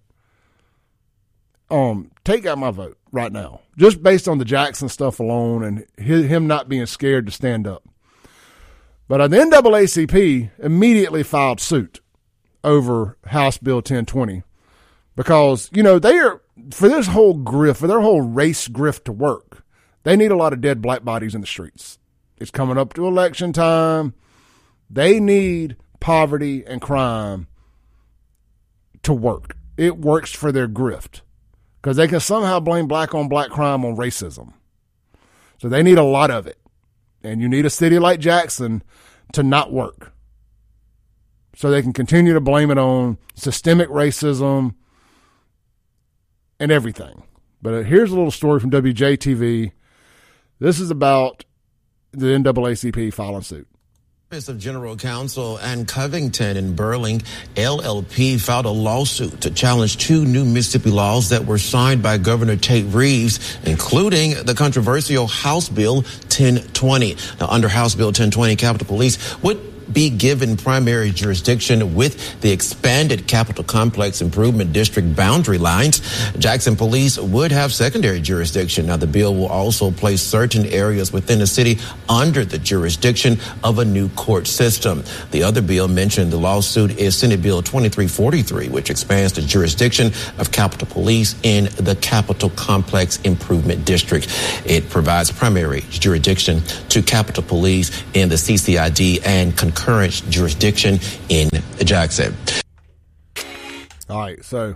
[1.70, 5.86] um, Tate got my vote right now, just based on the Jackson stuff alone and
[5.98, 7.84] his, him not being scared to stand up.
[9.10, 12.00] But uh, the NAACP immediately filed suit
[12.64, 14.44] over House Bill 1020
[15.16, 16.42] because, you know, they are,
[16.72, 19.64] for this whole grift, for their whole race grift to work,
[20.04, 22.00] they need a lot of dead black bodies in the streets.
[22.38, 24.14] It's coming up to election time.
[24.90, 27.48] They need poverty and crime
[29.04, 29.56] to work.
[29.78, 31.22] It works for their grift
[31.82, 34.54] because they can somehow blame black on black crime on racism.
[35.60, 36.58] So they need a lot of it.
[37.24, 38.82] And you need a city like Jackson
[39.34, 40.14] to not work.
[41.56, 44.74] so they can continue to blame it on systemic racism
[46.62, 47.24] and everything.
[47.62, 49.72] But here's a little story from WJTV.
[50.60, 51.44] This is about
[52.12, 53.68] the NAACP filing suit.
[54.32, 57.20] Office of General Counsel Ann Covington and Burling,
[57.56, 62.56] LLP filed a lawsuit to challenge two new Mississippi laws that were signed by Governor
[62.56, 67.18] Tate Reeves, including the controversial House Bill 1020.
[67.42, 73.28] Now, under House Bill 1020, Capitol Police would be given primary jurisdiction with the expanded
[73.28, 76.02] Capitol Complex Improvement District boundary lines.
[76.38, 78.88] Jackson Police would have secondary jurisdiction.
[78.88, 83.80] Now, the bill will also place certain areas within the city under the jurisdiction of
[83.80, 85.04] a new court system.
[85.32, 90.52] The other bill mentioned the lawsuit is Senate Bill 2343, which expands the jurisdiction of
[90.52, 94.28] Capitol Police in the Capitol Complex Improvement District.
[94.66, 101.50] It provides primary jurisdiction to Capitol Police in the CCID and concurrent current jurisdiction in
[101.84, 102.36] Jackson.
[104.08, 104.76] All right, so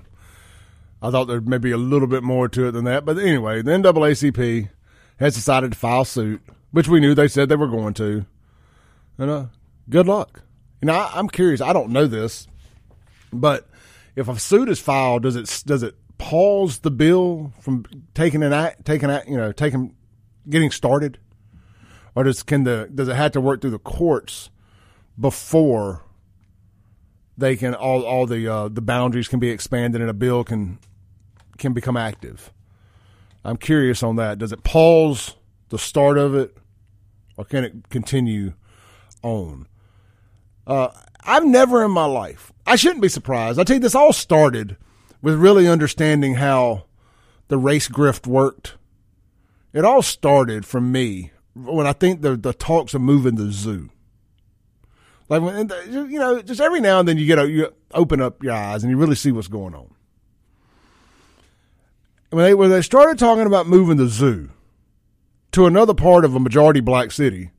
[1.00, 3.72] I thought there'd maybe a little bit more to it than that, but anyway, the
[3.72, 4.70] NAACP
[5.20, 6.42] has decided to file suit,
[6.72, 8.26] which we knew they said they were going to.
[9.20, 9.46] And uh,
[9.92, 10.42] good luck.
[10.82, 11.62] You know, I, I'm curious.
[11.62, 12.48] I don't know this,
[13.32, 13.70] but
[14.16, 17.86] if a suit is filed, does it does it pause the bill from
[18.16, 19.94] taking an act, taking act, you know, taking
[20.50, 21.20] getting started,
[22.16, 24.50] or does can the does it have to work through the courts
[25.20, 26.04] before
[27.38, 30.80] they can all all the uh, the boundaries can be expanded and a bill can
[31.58, 32.52] can become active.
[33.44, 34.40] I'm curious on that.
[34.40, 35.36] Does it pause
[35.70, 36.58] the start of it,
[37.38, 38.54] or can it continue
[39.22, 39.68] on?
[40.66, 40.90] Uh,
[41.24, 42.52] I've never in my life.
[42.66, 43.60] I shouldn't be surprised.
[43.60, 44.78] I tell you, this all started
[45.22, 46.86] with really understanding how
[47.48, 48.76] the race grift worked.
[49.74, 53.90] It all started from me when I think the the talks of moving the zoo.
[55.28, 58.22] Like when uh, you know, just every now and then you get a, you open
[58.22, 59.94] up your eyes and you really see what's going on.
[62.30, 64.50] When they when they started talking about moving the zoo
[65.54, 67.52] to another part of a majority black city,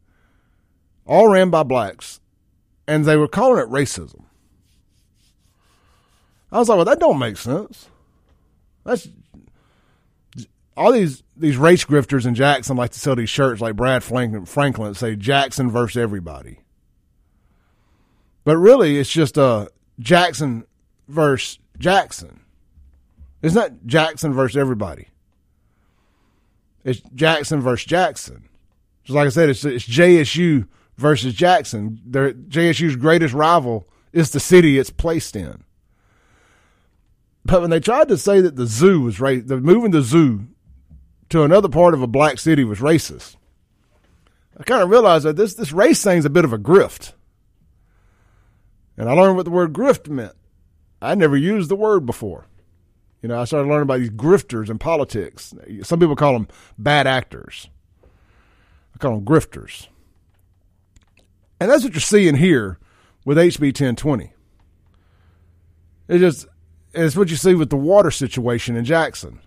[1.07, 2.21] all ran by blacks,
[2.87, 4.25] and they were calling it racism.
[6.53, 7.89] I was like, well, that don't make sense.
[8.85, 9.09] That's
[10.77, 14.47] all these these race grifters in Jackson like to sell these shirts like Brad Franklin,
[14.47, 16.61] Franklin say Jackson versus everybody.
[18.47, 19.67] But really, it's just uh,
[19.99, 20.67] Jackson
[21.09, 22.43] versus Jackson.
[23.43, 25.09] It's not Jackson versus everybody.
[26.85, 28.49] It's Jackson versus Jackson.
[29.03, 32.01] Just like I said, it's, it's JSU versus Jackson.
[32.07, 35.65] Their, JSU's greatest rival is the city it's placed in.
[37.45, 40.47] But when they tried to say that the zoo was right, moving the zoo
[41.31, 43.35] to another part of a black city was racist,
[44.57, 47.13] I kind of realized that this this race thing's a bit of a grift.
[48.97, 50.35] And I learned what the word grift meant.
[51.03, 52.47] I never used the word before.
[53.23, 55.55] You know, I started learning about these grifters in politics.
[55.83, 57.69] Some people call them bad actors.
[58.95, 59.89] I call them grifters.
[61.61, 62.79] And that's what you're seeing here
[63.25, 64.33] with HB 1020.
[66.09, 66.47] It just
[66.95, 69.41] it's what you see with the water situation in Jackson.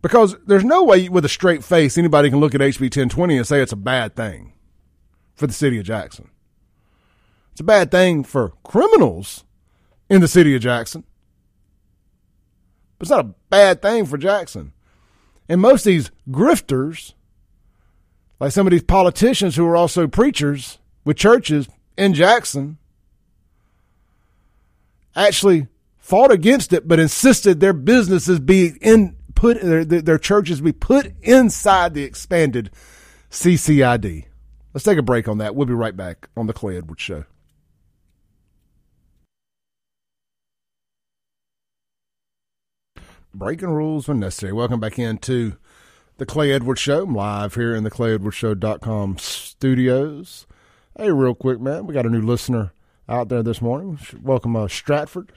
[0.00, 3.46] Because there's no way with a straight face anybody can look at HB 1020 and
[3.46, 4.52] say it's a bad thing
[5.34, 6.30] for the city of Jackson.
[7.58, 9.42] It's a bad thing for criminals
[10.08, 11.02] in the city of Jackson.
[12.96, 14.72] But it's not a bad thing for Jackson.
[15.48, 17.14] And most of these grifters,
[18.38, 22.78] like some of these politicians who are also preachers with churches in Jackson,
[25.16, 30.70] actually fought against it, but insisted their businesses be in put their, their churches be
[30.70, 32.70] put inside the expanded
[33.32, 34.26] CCID.
[34.72, 35.56] Let's take a break on that.
[35.56, 37.24] We'll be right back on the Clay Edwards Show.
[43.38, 44.52] Breaking rules when necessary.
[44.52, 45.56] Welcome back into
[46.16, 47.04] the Clay Edwards Show.
[47.04, 50.44] I'm live here in the ClayEdwardsShow.com studios.
[50.96, 52.72] Hey, real quick, man, we got a new listener
[53.08, 54.00] out there this morning.
[54.20, 55.34] Welcome, uh, Stratford.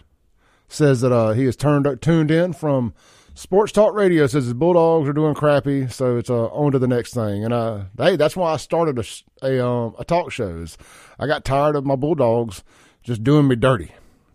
[0.67, 2.95] Says that uh, he has turned tuned in from
[3.35, 4.25] Sports Talk Radio.
[4.25, 7.45] Says his Bulldogs are doing crappy, so it's uh, on to the next thing.
[7.45, 9.03] And uh, hey, that's why I started a
[9.45, 10.75] a, um, a talk shows.
[11.19, 12.63] I got tired of my Bulldogs
[13.03, 13.91] just doing me dirty.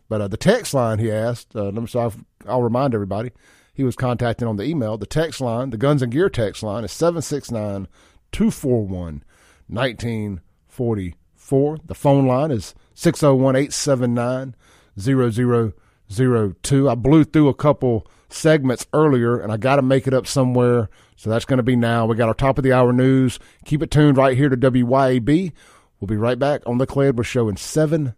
[0.08, 2.14] But uh, the text line he asked, uh, so I'll,
[2.46, 3.32] I'll remind everybody,
[3.76, 4.96] he was contacting on the email.
[4.96, 7.88] The text line, the Guns and Gear text line is 769
[8.32, 9.22] 241
[9.68, 11.78] 1944.
[11.84, 14.56] The phone line is 601 879
[14.98, 16.88] 0002.
[16.88, 20.88] I blew through a couple segments earlier and I got to make it up somewhere.
[21.16, 22.06] So that's going to be now.
[22.06, 23.38] We got our top of the hour news.
[23.66, 25.52] Keep it tuned right here to WYAB.
[26.00, 28.14] We'll be right back on the Clay Edwards Show in seven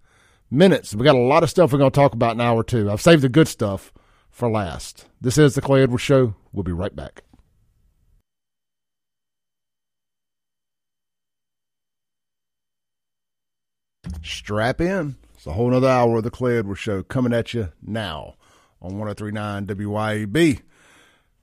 [0.53, 0.95] minutes.
[0.95, 2.89] We got a lot of stuff we're going to talk about in an hour two.
[2.89, 3.93] I've saved the good stuff
[4.39, 5.07] for last.
[5.21, 6.37] This is the Clay Edwards Show.
[6.53, 7.23] We'll be right back.
[14.23, 15.17] Strap in.
[15.35, 18.37] It's a whole nother hour of the Clay Edwards Show coming at you now
[18.81, 20.63] on 1039 WYAB.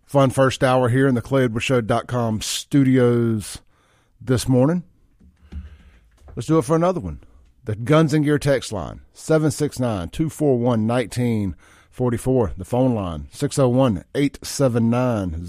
[0.06, 3.60] Fun first hour here in the ClayEdwardsShow.com studios
[4.22, 4.84] this morning.
[6.34, 7.20] Let's do it for another one.
[7.66, 10.88] The Guns and Gear text line, 769 241
[11.98, 12.54] 1944.
[12.58, 15.46] The phone line, 601 879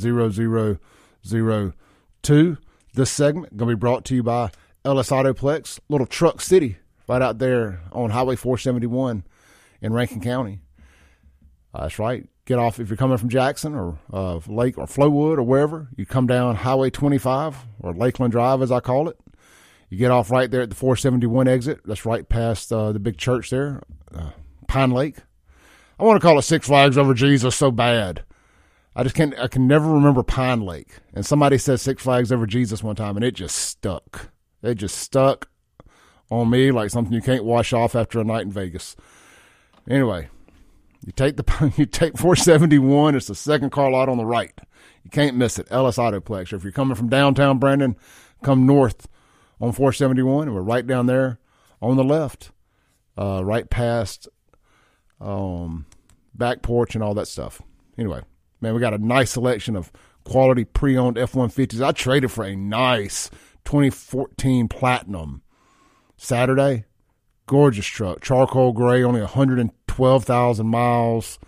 [2.22, 2.58] 0002.
[2.94, 4.52] This segment going to be brought to you by
[4.84, 6.76] Ellis Autoplex, Little Truck City,
[7.08, 9.24] right out there on Highway 471
[9.82, 10.60] in Rankin County.
[11.74, 12.28] Uh, that's right.
[12.44, 15.88] Get off if you're coming from Jackson or uh, Lake or Flowood or wherever.
[15.96, 19.18] You come down Highway 25 or Lakeland Drive, as I call it.
[19.90, 21.80] You get off right there at the 471 exit.
[21.84, 23.82] That's right past uh, the big church there,
[24.14, 24.30] uh,
[24.68, 25.16] Pine Lake.
[25.98, 28.24] I want to call it Six Flags Over Jesus so bad.
[28.94, 29.38] I just can't.
[29.38, 30.98] I can never remember Pine Lake.
[31.14, 34.30] And somebody said Six Flags Over Jesus one time, and it just stuck.
[34.62, 35.48] It just stuck
[36.30, 38.96] on me like something you can't wash off after a night in Vegas.
[39.88, 40.28] Anyway,
[41.04, 43.14] you take the you take 471.
[43.14, 44.58] It's the second car lot on the right.
[45.02, 45.68] You can't miss it.
[45.70, 46.52] Ellis Autoplex.
[46.52, 47.96] Or if you're coming from downtown Brandon,
[48.42, 49.08] come north
[49.60, 51.38] on 471, and we're right down there
[51.80, 52.50] on the left,
[53.16, 54.28] uh, right past
[55.20, 55.86] um,
[56.34, 57.62] back porch and all that stuff.
[57.98, 58.22] Anyway,
[58.60, 59.92] man, we got a nice selection of
[60.24, 61.82] quality pre-owned F-150s.
[61.82, 63.30] I traded for a nice
[63.64, 65.42] 2014 Platinum
[66.16, 66.84] Saturday.
[67.46, 71.38] Gorgeous truck, charcoal gray, only 112,000 miles.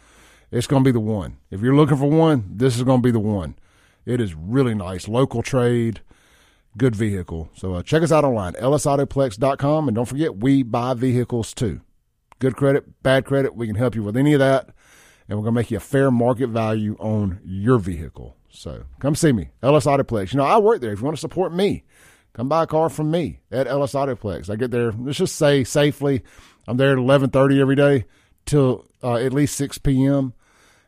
[0.53, 1.39] It's going to be the one.
[1.51, 3.57] If you're looking for one, this is going to be the one.
[4.07, 5.09] It is really nice.
[5.09, 6.01] Local trade
[6.79, 7.51] good vehicle.
[7.55, 9.89] So uh, check us out online, ellisautoplex.com.
[9.89, 11.81] And don't forget, we buy vehicles too.
[12.39, 14.71] Good credit, bad credit, we can help you with any of that.
[15.29, 18.37] And we're going to make you a fair market value on your vehicle.
[18.51, 20.33] So come see me, Ellis Autoplex.
[20.33, 20.93] You know, I work there.
[20.93, 21.85] If you want to support me,
[22.33, 24.49] come buy a car from me at Ellis Autoplex.
[24.49, 26.23] I get there, let's just say safely.
[26.67, 28.05] I'm there at 1130 every day
[28.47, 30.33] till uh, at least 6 p.m.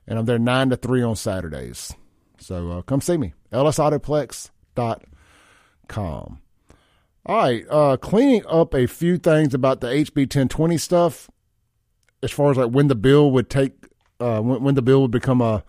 [0.07, 1.93] And I'm there 9 to 3 on Saturdays.
[2.39, 4.51] So uh, come see me, ellisautoplex.com
[5.91, 6.39] com.
[7.27, 11.31] All right, uh, cleaning up a few things about the HB 1020 stuff,
[12.23, 13.73] as far as like when the bill would take,
[14.19, 15.65] uh, when, when the bill would become a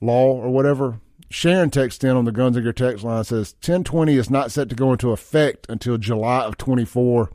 [0.00, 1.00] law or whatever.
[1.30, 4.68] Sharon texts in on the Guns and Gear text line says 1020 is not set
[4.68, 7.30] to go into effect until July of 24.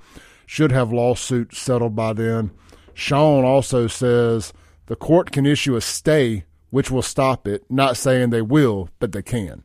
[0.46, 2.52] Should have lawsuit settled by then.
[2.94, 4.54] Sean also says
[4.86, 7.64] the court can issue a stay, which will stop it.
[7.70, 9.64] Not saying they will, but they can.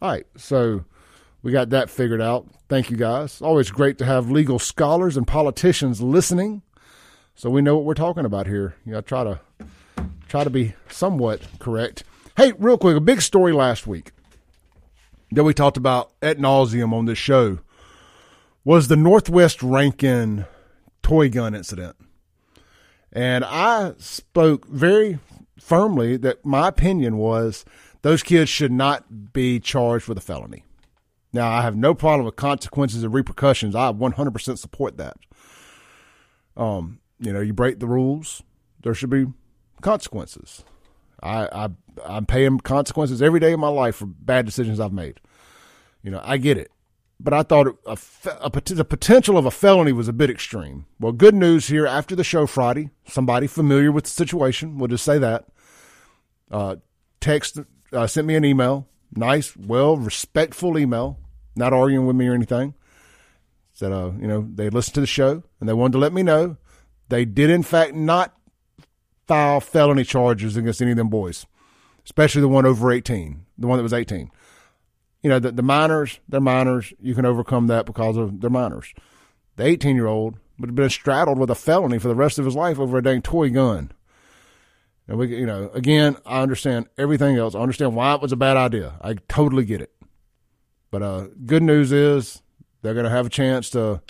[0.00, 0.84] All right, so
[1.42, 2.46] we got that figured out.
[2.68, 3.40] Thank you guys.
[3.40, 6.62] Always great to have legal scholars and politicians listening,
[7.42, 8.76] so we know what we're talking about here.
[8.86, 9.40] You know, try to
[10.28, 12.04] try to be somewhat correct.
[12.36, 14.12] Hey, real quick, a big story last week
[15.32, 17.58] that we talked about at nauseum on this show
[18.64, 20.44] was the Northwest Rankin
[21.02, 21.96] toy gun incident.
[23.12, 25.18] And I spoke very
[25.58, 27.64] firmly that my opinion was
[28.02, 30.62] those kids should not be charged with a felony.
[31.32, 33.74] Now, I have no problem with consequences and repercussions.
[33.74, 35.16] I 100% support that.
[36.56, 38.42] Um, you know, you break the rules,
[38.82, 39.26] there should be
[39.80, 40.64] consequences.
[41.22, 41.68] I, I
[42.06, 45.20] I'm paying consequences every day of my life for bad decisions I've made.
[46.02, 46.70] You know, I get it,
[47.20, 47.96] but I thought a,
[48.40, 50.86] a, the potential of a felony was a bit extreme.
[50.98, 52.90] Well, good news here after the show Friday.
[53.06, 55.46] Somebody familiar with the situation, we'll just say that.
[56.50, 56.76] Uh,
[57.20, 57.60] text
[57.92, 61.18] uh, sent me an email, nice, well, respectful email
[61.54, 62.74] not arguing with me or anything.
[63.72, 66.22] Said, uh, you know, they listened to the show and they wanted to let me
[66.22, 66.56] know
[67.12, 68.34] they did, in fact, not
[69.26, 71.44] file felony charges against any of them boys,
[72.04, 74.30] especially the one over 18, the one that was 18.
[75.22, 76.92] You know, the, the minors, they're minors.
[76.98, 78.94] You can overcome that because of their minors.
[79.56, 82.46] The 18 year old would have been straddled with a felony for the rest of
[82.46, 83.92] his life over a dang toy gun.
[85.06, 87.54] And we, you know, again, I understand everything else.
[87.54, 88.94] I understand why it was a bad idea.
[89.02, 89.92] I totally get it.
[90.90, 92.40] But uh, good news is
[92.80, 94.00] they're going to have a chance to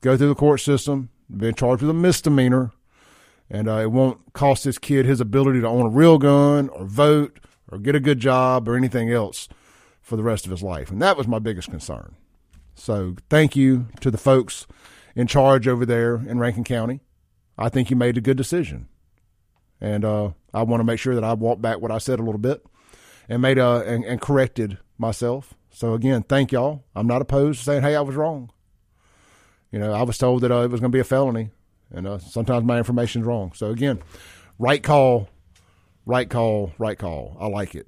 [0.00, 2.72] go through the court system, be charged with a misdemeanor,
[3.48, 6.84] and uh, it won't cost this kid his ability to own a real gun or
[6.84, 9.48] vote or get a good job or anything else
[10.00, 10.90] for the rest of his life.
[10.90, 12.14] And that was my biggest concern.
[12.74, 14.66] So thank you to the folks
[15.14, 17.00] in charge over there in Rankin County.
[17.58, 18.88] I think you made a good decision.
[19.80, 22.22] And uh, I want to make sure that I walked back what I said a
[22.22, 22.64] little bit
[23.28, 26.84] and made a and, and corrected myself so again, thank y'all.
[26.94, 28.50] I'm not opposed to saying, hey, I was wrong.
[29.72, 31.50] You know, I was told that uh, it was going to be a felony,
[31.90, 33.52] and uh, sometimes my information's wrong.
[33.54, 34.00] So again,
[34.58, 35.28] right call,
[36.06, 37.36] right call, right call.
[37.40, 37.86] I like it.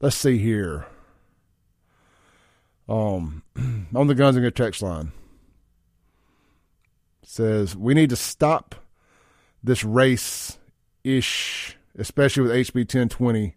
[0.00, 0.86] Let's see here.
[2.88, 3.42] Um,
[3.94, 5.12] on the Guns and Good text line
[7.22, 8.74] says we need to stop
[9.62, 10.58] this race
[11.04, 13.54] ish, especially with HB 1020,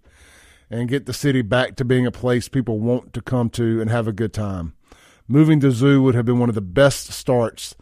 [0.69, 3.89] and get the city back to being a place people want to come to and
[3.89, 4.73] have a good time.
[5.33, 7.73] Moving to Zoo would have been one of the best starts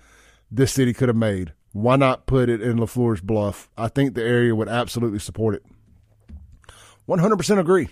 [0.49, 1.51] this city could have made.
[1.73, 3.69] Why not put it in LaFleur's Bluff?
[3.77, 5.65] I think the area would absolutely support it.
[7.09, 7.89] 100% agree.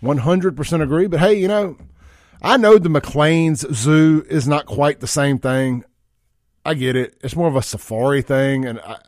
[0.00, 1.08] 100% agree.
[1.08, 1.76] But hey, you know,
[2.42, 5.82] I know the McLean's Zoo is not quite the same thing.
[6.64, 7.18] I get it.
[7.24, 8.98] It's more of a safari thing and I,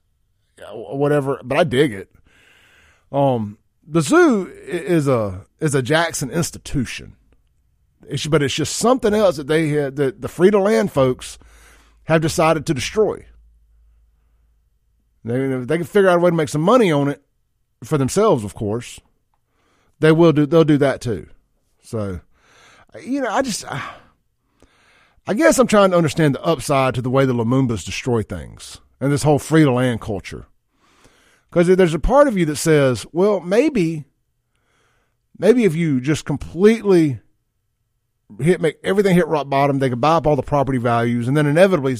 [0.72, 2.12] whatever, but I dig it.
[3.12, 7.14] Um, the zoo is a is a Jackson institution.
[8.08, 11.38] It's, but it's just something else that they had that the Free the Land folks
[12.04, 13.26] have decided to destroy.
[15.24, 17.22] They, they can figure out a way to make some money on it
[17.82, 19.00] for themselves, of course,
[20.00, 20.46] they will do.
[20.46, 21.28] They'll do that too.
[21.82, 22.20] So,
[23.02, 23.82] you know, I just, I,
[25.26, 28.80] I guess I'm trying to understand the upside to the way the Lumumbas destroy things
[29.00, 30.46] and this whole Free the Land culture.
[31.50, 34.04] Because there's a part of you that says, well, maybe,
[35.38, 37.20] maybe if you just completely
[38.40, 41.36] hit, make everything hit rock bottom, they could buy up all the property values, and
[41.36, 41.96] then inevitably,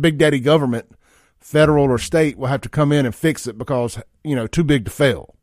[0.00, 0.90] Big Daddy government,
[1.38, 4.64] federal or state, will have to come in and fix it because, you know, too
[4.64, 5.34] big to fail.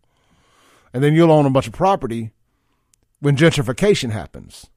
[0.93, 2.31] And then you'll own a bunch of property
[3.19, 4.67] when gentrification happens.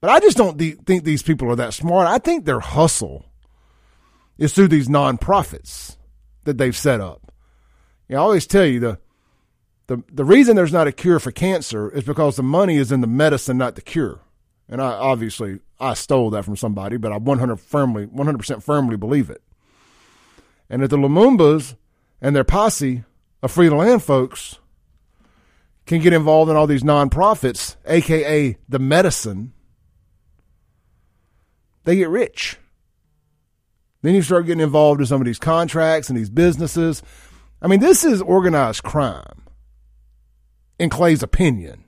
[0.00, 2.08] But I just don't de- think these people are that smart.
[2.08, 3.24] I think their hustle
[4.38, 5.96] is through these nonprofits
[6.44, 7.32] that they've set up.
[8.08, 8.98] You know, I always tell you the
[9.86, 13.00] the the reason there's not a cure for cancer is because the money is in
[13.00, 14.20] the medicine, not the cure.
[14.72, 19.28] And I obviously I stole that from somebody, but I 100 firmly 100% firmly believe
[19.28, 19.42] it.
[20.70, 21.76] And if the Lumumbas
[22.22, 23.04] and their posse
[23.42, 24.60] of Free the Land folks
[25.84, 29.52] can get involved in all these nonprofits, aka the medicine,
[31.84, 32.56] they get rich.
[34.00, 37.02] Then you start getting involved in some of these contracts and these businesses.
[37.60, 39.42] I mean, this is organized crime,
[40.78, 41.84] in Clay's opinion,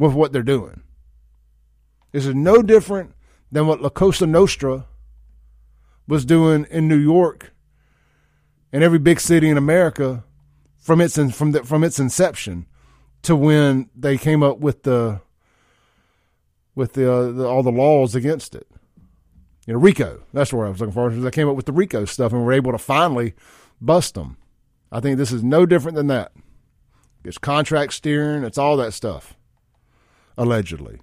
[0.00, 0.82] with what they're doing.
[2.10, 3.14] This is no different
[3.52, 4.86] than what La Cosa Nostra
[6.08, 7.52] was doing in New York
[8.72, 10.24] and every big city in America
[10.78, 12.66] from its from the, from its inception
[13.22, 15.20] to when they came up with the
[16.74, 18.66] with the, uh, the all the laws against it.
[19.66, 20.22] You know, RICO.
[20.32, 21.10] That's where I was looking for.
[21.10, 23.34] They came up with the RICO stuff and were able to finally
[23.80, 24.38] bust them.
[24.90, 26.32] I think this is no different than that.
[27.22, 29.36] It's contract steering, it's all that stuff,
[30.40, 30.98] allegedly.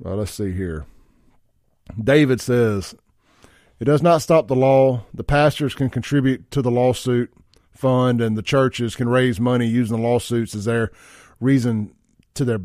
[0.00, 0.86] Well, let's see here.
[2.02, 2.96] David says,
[3.78, 5.04] it does not stop the law.
[5.14, 7.32] The pastors can contribute to the lawsuit
[7.70, 10.90] fund, and the churches can raise money using the lawsuits as their
[11.40, 11.94] reason
[12.34, 12.58] to their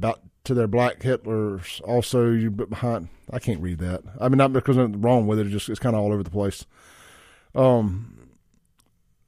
[0.44, 1.80] to their black Hitlers.
[1.88, 3.10] Also, you behind.
[3.32, 4.02] I can't read that.
[4.20, 5.50] I mean, not because I'm wrong with it.
[5.50, 6.66] Just it's kind of all over the place.
[7.54, 8.30] Um,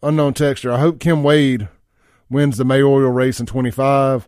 [0.01, 0.71] unknown texture.
[0.71, 1.67] I hope Kim Wade
[2.31, 4.27] wins the mayoral race in 25.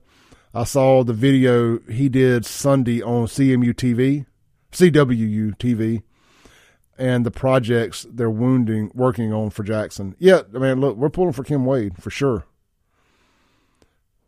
[0.56, 4.26] I saw the video he did Sunday on CMU TV,
[4.72, 6.04] CWU TV,
[6.98, 10.16] and the projects they're wounding working on for Jackson.
[10.18, 12.46] Yeah, I mean, look, we're pulling for Kim Wade for sure.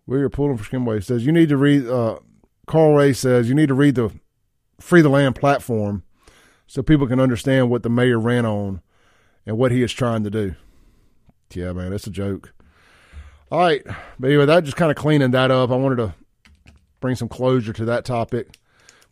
[0.05, 1.05] We are pulling for Kim Wade.
[1.05, 1.87] Says you need to read.
[1.87, 2.19] Uh,
[2.65, 4.11] Carl Ray says you need to read the
[4.81, 6.03] Free the Land platform
[6.67, 8.81] so people can understand what the mayor ran on
[9.45, 10.55] and what he is trying to do.
[11.53, 12.53] Yeah, man, that's a joke.
[13.51, 13.83] All right.
[14.19, 15.71] But anyway, that just kind of cleaning that up.
[15.71, 16.13] I wanted to
[16.99, 18.57] bring some closure to that topic.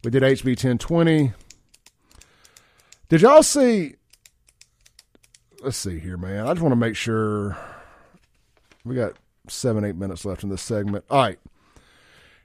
[0.04, 1.34] We did HB 1020.
[3.10, 3.96] Did y'all see?
[5.62, 6.46] Let's see here, man.
[6.46, 7.58] I just want to make sure
[8.84, 9.14] we got
[9.48, 11.06] seven, eight minutes left in this segment.
[11.10, 11.40] All right.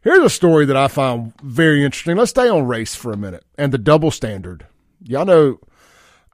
[0.03, 2.17] Here's a story that I found very interesting.
[2.17, 4.67] Let's stay on race for a minute and the double standard.
[5.03, 5.61] Y'all know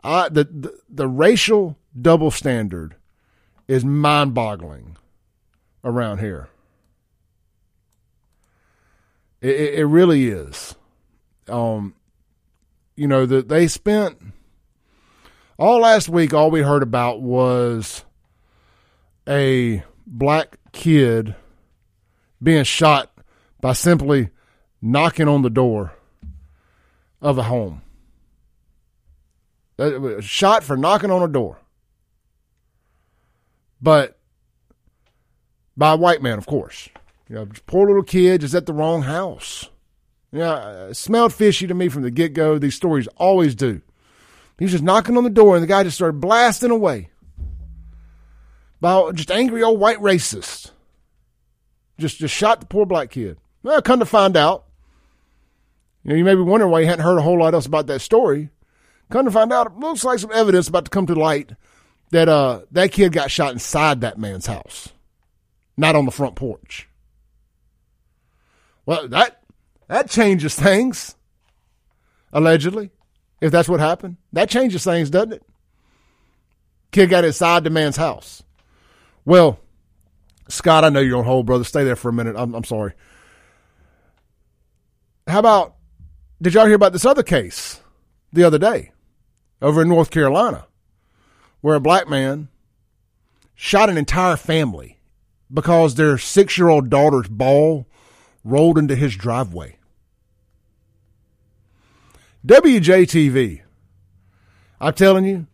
[0.04, 2.94] I, the, the, the racial double standard
[3.66, 4.96] is mind boggling
[5.85, 6.49] around here.
[9.41, 10.74] It, it, it really is.
[11.49, 11.95] Um,
[12.97, 14.18] you know that they spent
[15.59, 16.35] all last week.
[16.35, 18.05] All we heard about was
[19.29, 21.35] a black kid
[22.43, 23.12] being shot
[23.61, 24.31] by simply
[24.81, 25.93] knocking on the door
[27.20, 27.83] of a home.
[30.20, 31.59] Shot for knocking on a door.
[33.81, 34.15] But
[35.77, 36.89] by a white man, of course.
[37.29, 39.68] You know, poor little kid is at the wrong house.
[40.33, 42.59] Yeah, you know, smelled fishy to me from the get go.
[42.59, 43.81] These stories always do.
[44.59, 47.11] He was just knocking on the door, and the guy just started blasting away
[48.81, 50.70] by just angry old white racist.
[51.99, 53.39] Just just shot the poor black kid.
[53.62, 54.66] Well, come to find out,
[56.05, 57.87] you know, you may be wondering why you hadn't heard a whole lot else about
[57.89, 58.51] that story.
[59.11, 61.53] Come to find out, it looks like some evidence about to come to light
[62.11, 64.91] that uh that kid got shot inside that man's house,
[65.77, 66.89] not on the front porch.
[68.85, 69.43] Well, that
[69.89, 71.14] that changes things.
[72.33, 72.91] Allegedly,
[73.41, 75.43] if that's what happened, that changes things, doesn't it?
[76.93, 78.43] Kid got inside the man's house.
[79.24, 79.59] Well,
[80.49, 81.64] Scott, I know you're on hold, brother.
[81.64, 82.37] Stay there for a minute.
[82.37, 82.93] I'm, I'm sorry.
[85.27, 85.74] How about,
[86.41, 87.81] did y'all hear about this other case
[88.33, 88.93] the other day
[89.61, 90.66] over in North Carolina
[91.61, 92.49] where a black man
[93.55, 94.95] shot an entire family
[95.53, 97.86] because their six year old daughter's ball
[98.44, 99.78] rolled into his driveway?
[102.47, 103.62] WJTV,
[104.80, 105.47] I'm telling you,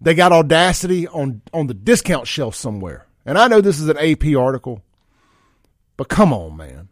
[0.00, 3.06] they got audacity on, on the discount shelf somewhere.
[3.26, 4.82] And I know this is an AP article,
[5.96, 6.89] but come on, man.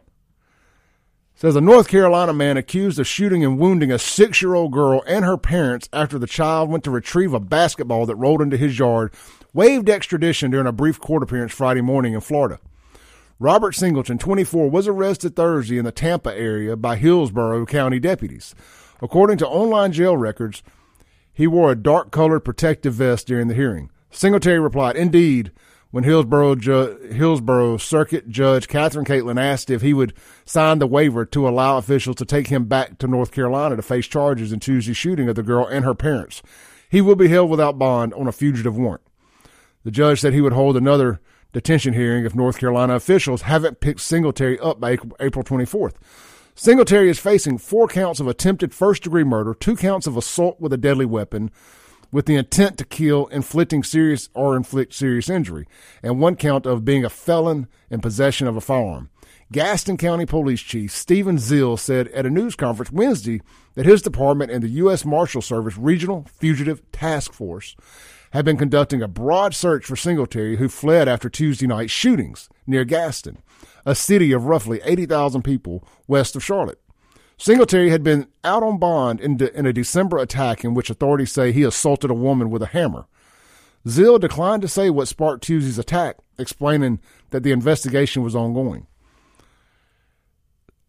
[1.41, 5.05] Says a North Carolina man accused of shooting and wounding a six year old girl
[5.07, 8.77] and her parents after the child went to retrieve a basketball that rolled into his
[8.77, 9.15] yard,
[9.55, 12.59] waived extradition during a brief court appearance Friday morning in Florida.
[13.39, 18.57] Robert Singletary, 24, was arrested Thursday in the Tampa area by Hillsborough County deputies.
[19.01, 20.65] According to online jail records,
[21.33, 23.91] he wore a dark colored protective vest during the hearing.
[24.11, 25.53] Singletary replied, Indeed,
[25.91, 30.13] when Hillsborough, Ju- Hillsborough Circuit Judge Catherine Catlin asked if he would
[30.45, 34.07] sign the waiver to allow officials to take him back to North Carolina to face
[34.07, 36.43] charges in Tuesday's shooting of the girl and her parents.
[36.91, 39.03] He will be held without bond on a fugitive warrant.
[39.85, 41.21] The judge said he would hold another
[41.53, 45.95] detention hearing if North Carolina officials haven't picked Singletary up by April 24th.
[46.55, 50.73] Singletary is facing four counts of attempted first degree murder, two counts of assault with
[50.73, 51.51] a deadly weapon
[52.11, 55.67] with the intent to kill, inflicting serious or inflict serious injury,
[56.03, 59.11] and one count of being a felon in possession of a firearm.
[59.51, 63.41] Gaston County Police Chief Stephen Zill said at a news conference Wednesday
[63.75, 65.05] that his department and the U.S.
[65.05, 67.75] Marshal Service Regional Fugitive Task Force
[68.33, 72.85] have been conducting a broad search for Singletary, who fled after Tuesday night shootings near
[72.85, 73.39] Gaston
[73.89, 76.79] a city of roughly 80,000 people west of Charlotte.
[77.39, 81.31] Singletary had been out on bond in, de- in a December attack in which authorities
[81.31, 83.07] say he assaulted a woman with a hammer.
[83.87, 88.89] Zill declined to say what sparked Tuesday's attack, explaining that the investigation was ongoing.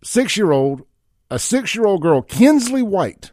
[0.03, 0.81] Six year old,
[1.29, 3.31] a six year old girl, Kinsley White,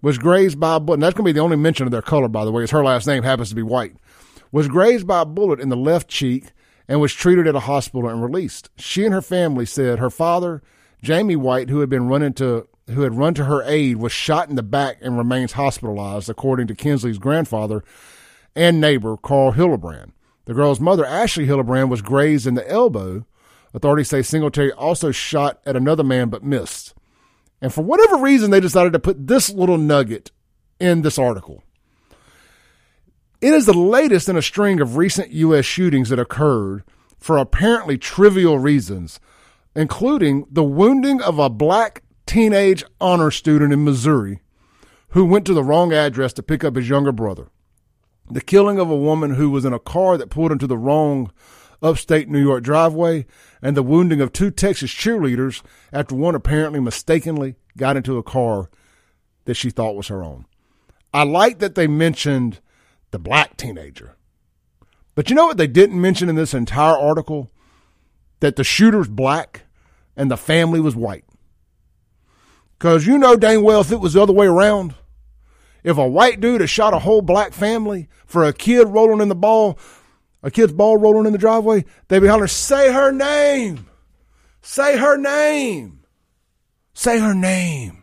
[0.00, 0.94] was grazed by a bullet.
[0.94, 2.70] And that's going to be the only mention of their color, by the way, is
[2.70, 3.96] her last name happens to be White.
[4.52, 6.52] Was grazed by a bullet in the left cheek
[6.88, 8.70] and was treated at a hospital and released.
[8.78, 10.62] She and her family said her father,
[11.02, 14.48] Jamie White, who had been running to who had run to her aid, was shot
[14.48, 17.84] in the back and remains hospitalized, according to Kinsley's grandfather
[18.56, 20.12] and neighbor, Carl Hillebrand.
[20.46, 23.26] The girl's mother, Ashley Hillebrand, was grazed in the elbow.
[23.74, 26.94] Authorities say Singletary also shot at another man but missed.
[27.60, 30.30] And for whatever reason, they decided to put this little nugget
[30.80, 31.62] in this article.
[33.40, 35.64] It is the latest in a string of recent U.S.
[35.64, 36.82] shootings that occurred
[37.18, 39.20] for apparently trivial reasons,
[39.78, 44.40] including the wounding of a black teenage honor student in Missouri
[45.10, 47.46] who went to the wrong address to pick up his younger brother,
[48.28, 51.30] the killing of a woman who was in a car that pulled into the wrong
[51.80, 53.24] upstate New York driveway,
[53.62, 55.62] and the wounding of two Texas cheerleaders
[55.92, 58.68] after one apparently mistakenly got into a car
[59.44, 60.44] that she thought was her own.
[61.14, 62.58] I like that they mentioned
[63.12, 64.16] the black teenager.
[65.14, 67.52] But you know what they didn't mention in this entire article?
[68.40, 69.62] That the shooter's black
[70.18, 71.24] and the family was white.
[72.76, 74.94] Because you know dang well if it was the other way around,
[75.82, 79.28] if a white dude had shot a whole black family for a kid rolling in
[79.28, 79.78] the ball,
[80.42, 83.86] a kid's ball rolling in the driveway, they'd be hollering, say her name.
[84.60, 86.00] Say her name.
[86.92, 88.02] Say her name.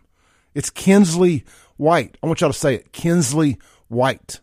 [0.53, 1.43] It's Kinsley
[1.75, 2.17] White.
[2.23, 2.93] I want y'all to say it.
[2.93, 3.59] Kinsley
[3.89, 4.39] White.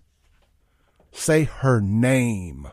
[1.10, 2.68] Say her name.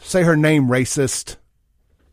[0.00, 1.36] Say her name, racist.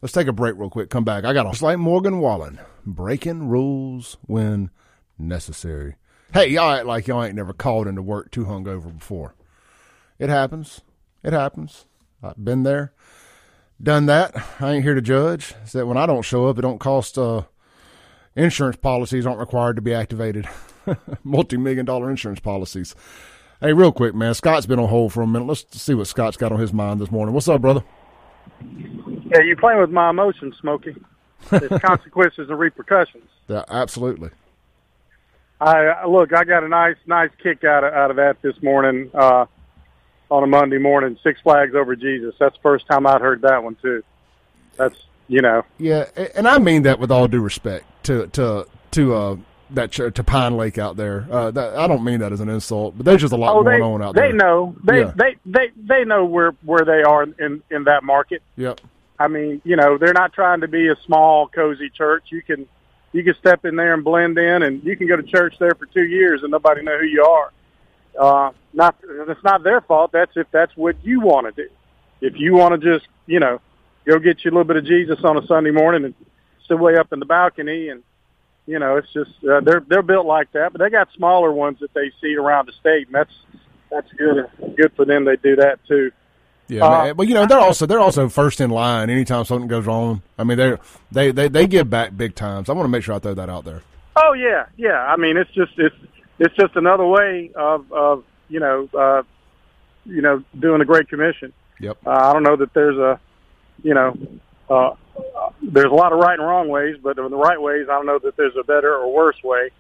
[0.01, 0.89] Let's take a break real quick.
[0.89, 1.25] Come back.
[1.25, 2.59] I got a slight Morgan Wallen.
[2.85, 4.69] Breaking rules when
[5.17, 5.95] necessary.
[6.33, 9.35] Hey, y'all act like y'all ain't never called into work too hungover before.
[10.19, 10.81] It happens.
[11.23, 11.85] It happens.
[12.21, 12.93] I've been there,
[13.81, 14.35] done that.
[14.59, 15.53] I ain't here to judge.
[15.63, 17.17] It's that when I don't show up, it don't cost.
[17.17, 17.43] Uh,
[18.35, 20.47] insurance policies aren't required to be activated.
[21.23, 22.95] Multi million dollar insurance policies.
[23.61, 24.33] Hey, real quick, man.
[24.33, 25.45] Scott's been on hold for a minute.
[25.45, 27.33] Let's see what Scott's got on his mind this morning.
[27.33, 27.83] What's up, brother?
[29.25, 30.95] Yeah, you're playing with my emotions, Smokey.
[31.49, 33.27] There's consequences and repercussions.
[33.47, 34.29] Yeah, absolutely.
[35.61, 36.33] I look.
[36.33, 39.45] I got a nice, nice kick out of out of that this morning uh,
[40.29, 41.17] on a Monday morning.
[41.21, 42.33] Six Flags over Jesus.
[42.39, 44.03] That's the first time I'd heard that one too.
[44.77, 44.95] That's
[45.27, 45.63] you know.
[45.77, 46.05] Yeah,
[46.35, 49.35] and I mean that with all due respect to to to uh,
[49.71, 51.27] that ch- to Pine Lake out there.
[51.29, 53.63] Uh, that, I don't mean that as an insult, but there's just a lot oh,
[53.63, 54.31] going they, on out they there.
[54.31, 54.75] They know.
[54.83, 55.13] They Yeah.
[55.15, 58.41] they they they know where where they are in in that market.
[58.55, 58.79] Yep.
[59.19, 62.25] I mean, you know, they're not trying to be a small, cozy church.
[62.29, 62.67] You can
[63.11, 65.73] you can step in there and blend in, and you can go to church there
[65.77, 67.51] for two years and nobody know who you are.
[68.19, 70.11] Uh, not it's not their fault.
[70.13, 71.69] That's if that's what you want to do.
[72.21, 73.59] If you want to just you know
[74.05, 76.15] go get you a little bit of Jesus on a Sunday morning and
[76.67, 78.03] sit way up in the balcony, and
[78.65, 80.71] you know it's just uh, they're they're built like that.
[80.71, 83.33] But they got smaller ones that they see around the state, and that's
[83.91, 84.47] that's good
[84.77, 85.25] good for them.
[85.25, 86.11] They do that too.
[86.69, 87.15] Yeah, Uh, man.
[87.15, 90.21] but you know they're also they're also first in line anytime something goes wrong.
[90.37, 90.77] I mean they
[91.11, 92.69] they they they give back big times.
[92.69, 93.81] I want to make sure I throw that out there.
[94.15, 95.01] Oh yeah, yeah.
[95.03, 95.95] I mean, it's just it's
[96.37, 99.23] it's just another way of of you know uh,
[100.05, 101.51] you know doing a great commission.
[101.79, 101.97] Yep.
[102.05, 103.19] Uh, I don't know that there's a
[103.83, 104.15] you know
[104.69, 104.95] uh, uh,
[105.63, 108.05] there's a lot of right and wrong ways, but in the right ways, I don't
[108.05, 109.71] know that there's a better or worse way.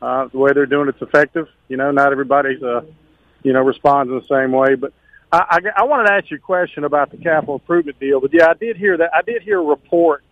[0.00, 1.48] Uh, the way they're doing it's effective.
[1.68, 2.82] You know, not everybody's uh,
[3.42, 4.92] you know responds in the same way, but.
[5.36, 8.32] I, I, I wanted to ask you a question about the capital improvement deal, but
[8.32, 9.10] yeah, I did hear that.
[9.14, 10.22] I did hear a report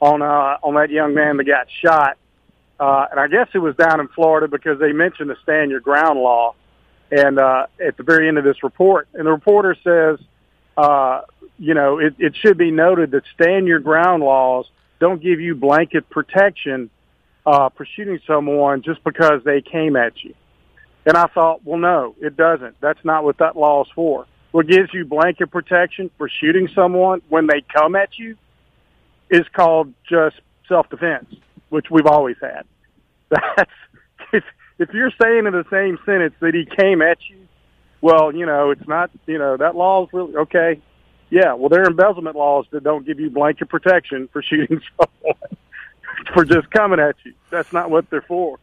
[0.00, 2.16] on uh, on that young man that got shot
[2.80, 5.80] uh, and I guess it was down in Florida because they mentioned the stand your
[5.80, 6.54] ground law,
[7.10, 10.24] and uh, at the very end of this report, and the reporter says,
[10.76, 11.22] uh,
[11.58, 14.66] you know, it, it should be noted that stand your ground laws
[15.00, 16.90] don't give you blanket protection
[17.46, 20.34] uh, for shooting someone just because they came at you.
[21.04, 22.80] And I thought, well, no, it doesn't.
[22.80, 24.26] That's not what that law is for.
[24.50, 28.36] What gives you blanket protection for shooting someone when they come at you
[29.30, 30.36] is called just
[30.68, 31.34] self-defense,
[31.68, 32.64] which we've always had.
[33.30, 33.70] That's
[34.32, 34.44] if
[34.78, 37.48] if you're saying in the same sentence that he came at you,
[38.00, 40.80] well, you know, it's not, you know, that law is really okay.
[41.30, 45.58] Yeah, well, there are embezzlement laws that don't give you blanket protection for shooting someone
[46.32, 47.34] for just coming at you.
[47.50, 48.58] That's not what they're for.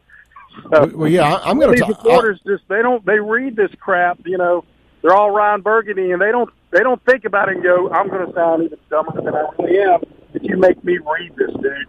[0.72, 1.88] So, Well, yeah, I'm going to talk.
[1.88, 4.64] These reporters just they don't they read this crap, you know.
[5.06, 8.08] They're all Ron Burgundy, and they don't they don't think about it and go, "I'm
[8.08, 10.00] going to sound even dumber than I really am
[10.34, 11.86] if you make me read this, dude."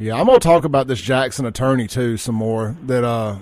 [0.00, 3.36] Yeah, I'm going to talk about this Jackson attorney too some more that uh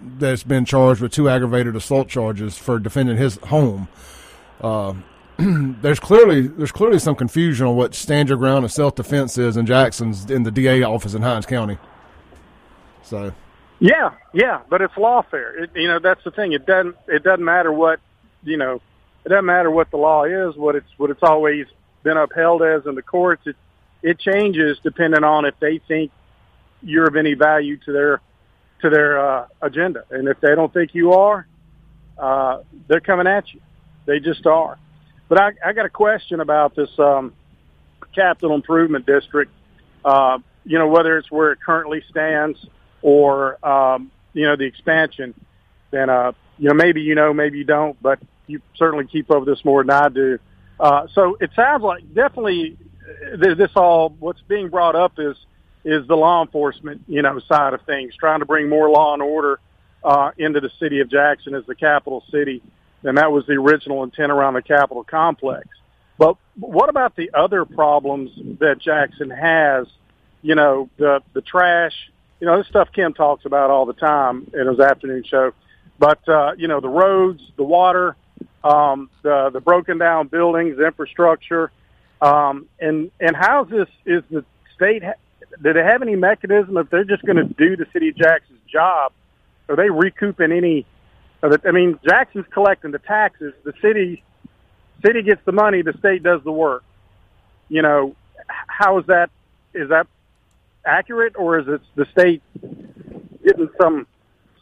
[0.00, 3.88] that's been charged with two aggravated assault charges for defending his home.
[4.62, 4.94] Uh,
[5.36, 9.58] there's clearly there's clearly some confusion on what stand your ground and self defense is
[9.58, 11.76] in Jackson's in the DA office in Hinds County.
[13.02, 13.34] So
[13.80, 15.64] Yeah, yeah, but it's lawfare.
[15.64, 16.52] It, you know, that's the thing.
[16.52, 18.00] It doesn't it doesn't matter what
[18.42, 18.80] you know.
[19.24, 20.56] It doesn't matter what the law is.
[20.56, 21.66] What it's what it's always
[22.02, 23.42] been upheld as in the courts.
[23.46, 23.56] It
[24.02, 26.12] it changes depending on if they think
[26.82, 28.20] you're of any value to their
[28.82, 31.46] to their uh, agenda, and if they don't think you are,
[32.18, 32.58] uh,
[32.88, 33.60] they're coming at you.
[34.04, 34.78] They just are.
[35.28, 37.32] But I, I got a question about this um,
[38.14, 39.50] capital improvement district.
[40.04, 42.64] Uh, you know, whether it's where it currently stands
[43.02, 45.34] or um, you know the expansion,
[45.90, 49.40] then uh, you know maybe you know, maybe you don't, but you certainly keep up
[49.40, 50.38] with this more than I do.
[50.78, 52.76] Uh, so it sounds like definitely
[53.32, 55.36] uh, this all what's being brought up is
[55.84, 59.22] is the law enforcement you know side of things, trying to bring more law and
[59.22, 59.60] order
[60.04, 62.62] uh, into the city of Jackson as the capital city,
[63.02, 65.66] and that was the original intent around the Capitol complex.
[66.18, 68.30] But what about the other problems
[68.60, 69.86] that Jackson has?
[70.42, 71.92] You know, the the trash.
[72.40, 75.52] You know, this stuff Kim talks about all the time in his afternoon show.
[75.98, 78.16] But uh, you know, the roads, the water,
[78.62, 81.70] um, the the broken down buildings, infrastructure,
[82.20, 83.88] um, and and how's this?
[84.04, 84.44] Is the
[84.74, 85.02] state?
[85.62, 88.60] Do they have any mechanism if they're just going to do the city of Jackson's
[88.70, 89.12] job?
[89.68, 90.86] Are they recouping any?
[91.42, 93.54] I mean, Jackson's collecting the taxes.
[93.64, 94.22] The city
[95.04, 95.82] city gets the money.
[95.82, 96.84] The state does the work.
[97.68, 98.16] You know,
[98.48, 99.30] how is that?
[99.74, 100.06] Is that
[100.84, 102.42] accurate, or is it the state
[103.44, 104.06] getting some?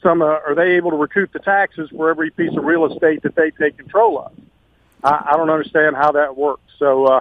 [0.04, 3.22] Some uh, are they able to recoup the taxes for every piece of real estate
[3.22, 4.32] that they take control of?
[5.02, 6.62] I, I don't understand how that works.
[6.78, 7.20] So uh,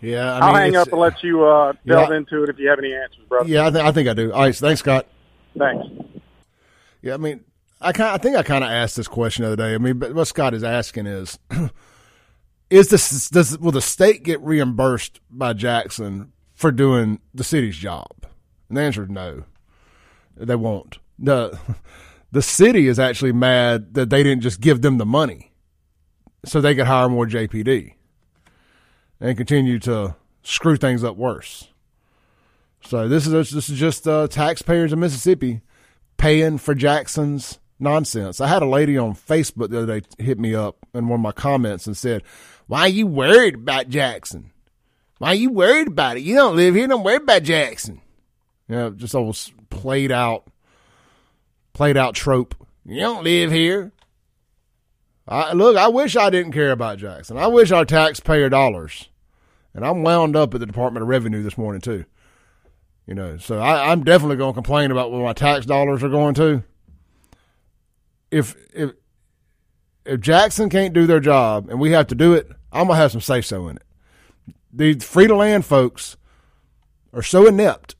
[0.00, 2.16] yeah, I I'll mean, hang up and let you uh, delve Yeah.
[2.16, 3.48] into it if you have any answers, brother.
[3.48, 4.32] Yeah, I, th- I think I do.
[4.32, 5.06] All right, thanks, Scott.
[5.58, 5.86] Thanks.
[7.02, 7.44] Yeah, I mean,
[7.80, 9.74] I kind I think I kind of asked this question the other day.
[9.74, 11.38] I mean, but what Scott is asking is,
[12.70, 18.10] is this does will the state get reimbursed by Jackson for doing the city's job?
[18.68, 19.44] And the answer is no,
[20.36, 20.98] they won't.
[21.18, 21.58] The
[22.34, 25.52] The city is actually mad that they didn't just give them the money,
[26.44, 27.94] so they could hire more JPD
[29.20, 31.68] and continue to screw things up worse.
[32.84, 35.60] So this is this is just uh, taxpayers in Mississippi
[36.16, 38.40] paying for Jackson's nonsense.
[38.40, 41.22] I had a lady on Facebook the other day hit me up in one of
[41.22, 42.24] my comments and said,
[42.66, 44.50] Why are you worried about Jackson?
[45.18, 46.24] Why are you worried about it?
[46.24, 48.00] You don't live here, don't worry about Jackson.
[48.66, 49.38] You know, just old
[49.70, 50.48] played out,
[51.74, 52.54] played out trope.
[52.86, 53.92] You don't live here.
[55.28, 57.36] I, look, I wish I didn't care about Jackson.
[57.36, 59.08] I wish our taxpayer dollars,
[59.74, 62.04] and I'm wound up at the Department of Revenue this morning too.
[63.06, 66.08] You know, so I, I'm definitely going to complain about where my tax dollars are
[66.08, 66.62] going to.
[68.30, 68.92] If if
[70.04, 73.12] if Jackson can't do their job and we have to do it, I'm gonna have
[73.12, 73.82] some say so in it.
[74.72, 76.16] The Free the Land folks
[77.12, 77.94] are so inept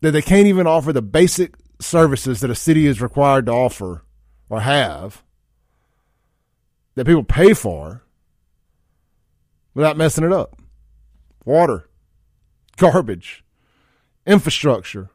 [0.00, 4.04] that they can't even offer the basic services that a city is required to offer
[4.48, 5.22] or have
[6.94, 8.02] that people pay for
[9.74, 10.56] without messing it up.
[11.44, 11.88] Water,
[12.76, 13.44] garbage,
[14.26, 15.10] infrastructure,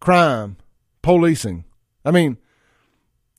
[0.00, 0.56] crime,
[1.02, 1.64] policing.
[2.04, 2.38] I mean,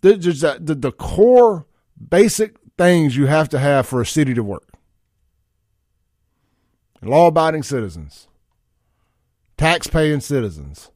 [0.03, 1.65] just the, the, core
[2.09, 4.69] basic things you have to have for a city to work.
[7.01, 8.27] Law abiding citizens,
[9.57, 10.91] tax paying citizens.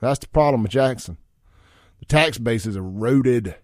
[0.00, 1.18] That's the problem with Jackson.
[2.00, 3.56] The tax base is eroded.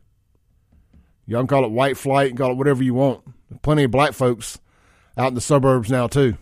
[1.26, 3.24] Y'all can call it white flight call it whatever you want.
[3.48, 4.58] There's plenty of black folks
[5.16, 6.36] out in the suburbs now too.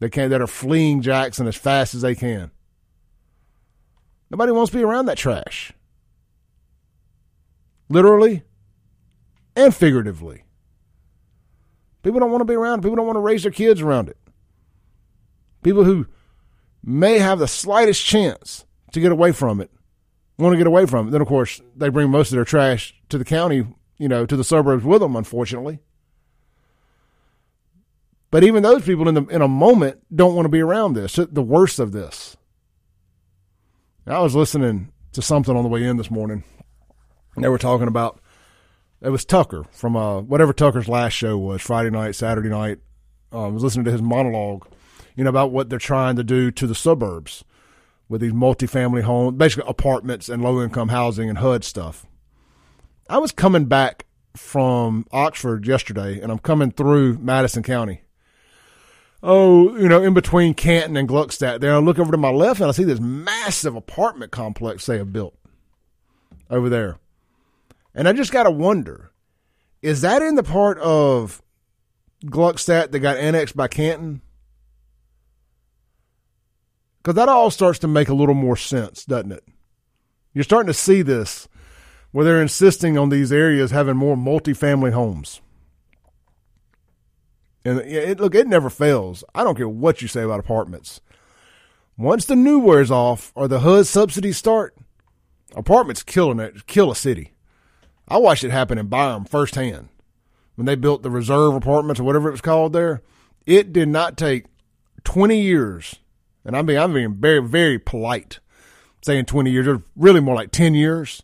[0.00, 2.50] They can that are fleeing Jackson as fast as they can.
[4.30, 5.72] Nobody wants to be around that trash.
[7.88, 8.42] Literally
[9.56, 10.44] and figuratively.
[12.02, 12.82] People don't want to be around.
[12.82, 14.16] People don't want to raise their kids around it.
[15.62, 16.06] People who
[16.88, 19.70] may have the slightest chance to get away from it
[20.38, 21.10] want to get away from it.
[21.10, 23.66] Then, of course, they bring most of their trash to the county,
[23.98, 25.80] you know, to the suburbs with them, unfortunately.
[28.30, 31.14] But even those people in the in a moment don't want to be around this.
[31.14, 32.36] The worst of this.
[34.06, 36.44] I was listening to something on the way in this morning.
[37.36, 38.20] They were talking about
[39.00, 42.78] it was Tucker from uh, whatever Tucker's last show was Friday night, Saturday night.
[43.32, 44.66] Um, I was listening to his monologue,
[45.18, 47.44] you know, about what they're trying to do to the suburbs
[48.08, 52.06] with these multifamily homes, basically apartments and low income housing and HUD stuff.
[53.10, 54.06] I was coming back
[54.36, 58.02] from Oxford yesterday, and I'm coming through Madison County.
[59.20, 62.60] Oh, you know, in between Canton and Gluckstadt, there I look over to my left
[62.60, 65.34] and I see this massive apartment complex they have built
[66.48, 67.00] over there.
[67.92, 69.10] And I just got to wonder
[69.82, 71.42] is that in the part of
[72.24, 74.22] Gluckstadt that got annexed by Canton?
[76.98, 79.44] Because that all starts to make a little more sense, doesn't it?
[80.34, 81.48] You're starting to see this
[82.12, 85.40] where they're insisting on these areas having more multifamily homes.
[87.64, 89.24] And it, look, it never fails.
[89.34, 91.00] I don't care what you say about apartments.
[91.96, 94.76] Once the new wears off or the HUD subsidies start,
[95.54, 97.34] apartments killing it, kill a city.
[98.06, 99.88] I watched it happen in Byram firsthand
[100.54, 103.02] when they built the reserve apartments or whatever it was called there.
[103.44, 104.46] It did not take
[105.04, 105.96] 20 years
[106.48, 108.40] and I'm being I'm being very very polite,
[109.02, 111.22] saying 20 years, or really more like 10 years,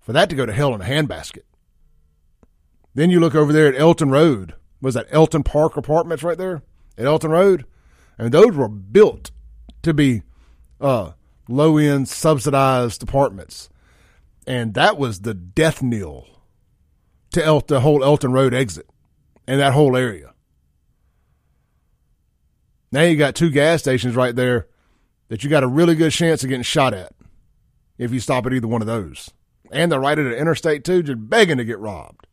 [0.00, 1.44] for that to go to hell in a handbasket.
[2.92, 4.54] Then you look over there at Elton Road.
[4.80, 6.62] Was that Elton Park Apartments right there
[6.98, 7.64] at Elton Road?
[8.18, 9.30] And those were built
[9.82, 10.22] to be
[10.80, 11.12] uh,
[11.48, 13.70] low end subsidized apartments,
[14.44, 16.26] and that was the death knell
[17.30, 18.88] to El- the whole Elton Road exit
[19.46, 20.31] and that whole area.
[22.92, 24.68] Now you got two gas stations right there
[25.28, 27.12] that you got a really good chance of getting shot at
[27.96, 29.30] if you stop at either one of those.
[29.70, 32.26] And they're right at an interstate too, just begging to get robbed.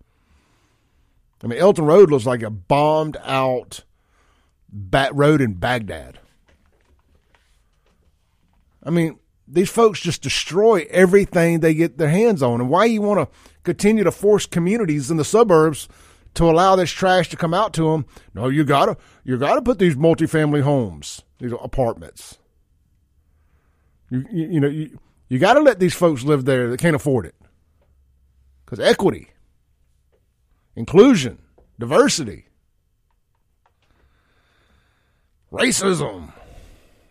[1.41, 3.85] I mean, Elton Road looks like a bombed out
[4.67, 6.19] bat road in Baghdad.
[8.83, 12.59] I mean, these folks just destroy everything they get their hands on.
[12.59, 15.87] And why you want to continue to force communities in the suburbs
[16.39, 18.05] to allow this trash to come out to them.
[18.33, 22.37] No, you gotta you gotta put these multifamily homes, these apartments.
[24.09, 26.95] You you, you know you you got to let these folks live there that can't
[26.95, 27.35] afford it.
[28.65, 29.29] Because equity,
[30.75, 31.39] inclusion,
[31.77, 32.47] diversity,
[35.51, 36.31] racism.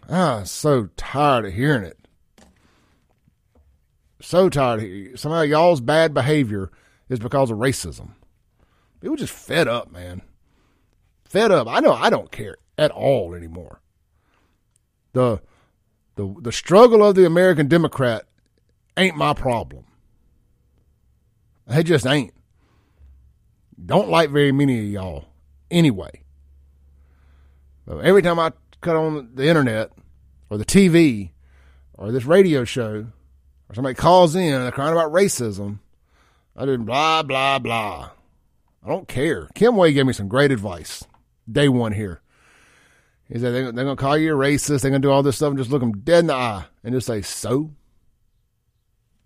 [0.09, 1.99] Ah, so tired of hearing it.
[4.23, 4.83] So tired.
[4.83, 6.71] Of, somehow y'all's bad behavior
[7.09, 8.15] is because of racism.
[9.01, 10.23] People just fed up, man.
[11.25, 11.69] Fed up.
[11.69, 13.81] I know I don't care at all anymore.
[15.13, 15.41] The
[16.17, 18.25] the the struggle of the American Democrat
[18.97, 19.85] ain't my problem.
[21.69, 22.33] It just ain't.
[23.85, 25.25] Don't like very many of y'all
[25.71, 26.23] anyway.
[27.87, 29.93] But every time I cut on the internet
[30.51, 31.31] or the TV
[31.95, 33.07] or this radio show
[33.69, 35.79] or somebody calls in and they're crying about racism,
[36.57, 38.11] I did blah, blah, blah.
[38.85, 39.49] I don't care.
[39.55, 41.05] Kim Way gave me some great advice
[41.51, 42.21] day one here.
[43.29, 44.81] He said they're, going to call you a racist.
[44.81, 46.65] They're going to do all this stuff and just look them dead in the eye
[46.83, 47.73] and just say, so?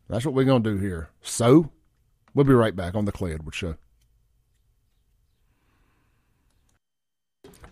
[0.09, 1.11] That's what we're going to do here.
[1.21, 1.71] So?
[2.35, 3.77] We'll be right back on the Clay Edwards Show.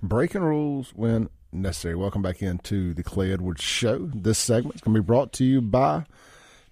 [0.03, 1.97] Breaking rules when necessary.
[1.97, 4.11] Welcome back into the Clay Edwards Show.
[4.15, 6.05] This segment is going to be brought to you by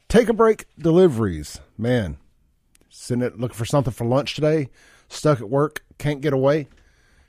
[0.09, 1.61] Take a Break Deliveries.
[1.77, 2.19] Man,
[2.89, 4.69] sitting it looking for something for lunch today,
[5.09, 6.69] stuck at work, can't get away.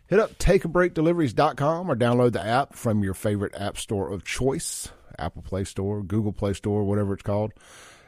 [0.07, 5.41] Hit up takeabreakdeliveries.com or download the app from your favorite app store of choice Apple
[5.41, 7.53] Play Store, Google Play Store, whatever it's called.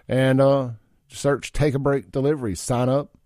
[0.08, 0.72] And uh,
[1.08, 2.60] search Take a Break Deliveries.
[2.60, 3.18] Sign up.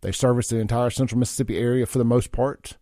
[0.00, 2.76] They service the entire central Mississippi area for the most part.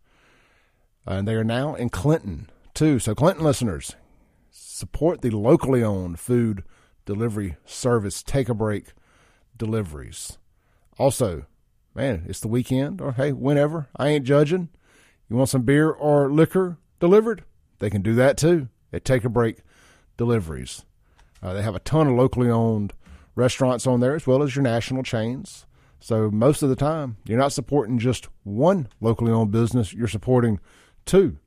[1.07, 2.98] And they are now in Clinton, too.
[2.98, 3.94] So, Clinton listeners,
[4.50, 6.64] support the locally owned food
[7.04, 8.92] delivery service, Take a Break
[9.57, 10.38] Deliveries.
[10.98, 11.46] Also,
[11.97, 13.88] man, it's the weekend, or hey, whenever.
[13.97, 14.68] I ain't judging.
[15.28, 17.42] You want some beer or liquor delivered?
[17.78, 19.59] They can do that too at Take a Break
[20.16, 20.84] Deliveries.
[21.42, 22.92] Uh, they have a ton of locally owned
[23.34, 25.66] restaurants on there as well as your national chains.
[25.99, 30.61] So most of the time, you're not supporting just one locally owned business, you're supporting
[31.07, 31.38] two.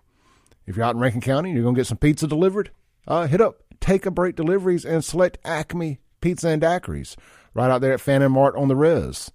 [0.66, 2.72] If you're out in Rankin County and you're going to get some pizza delivered,
[3.08, 7.16] uh, hit up Take a Break Deliveries and select Acme Pizza and Daiquiris
[7.54, 9.32] right out there at Fannin Mart on the Res.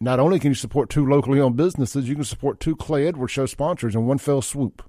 [0.00, 3.32] Not only can you support two locally owned businesses, you can support two Clay Edwards
[3.32, 4.82] Show sponsors in one fell swoop.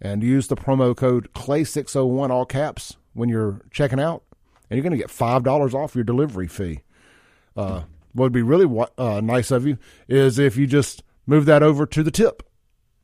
[0.00, 4.22] And use the promo code CLAY601, all caps, when you're checking out,
[4.68, 6.80] and you're going to get $5 off your delivery fee.
[7.54, 7.82] Uh,
[8.12, 9.76] what would be really uh, nice of you
[10.08, 12.42] is if you just move that over to the tip.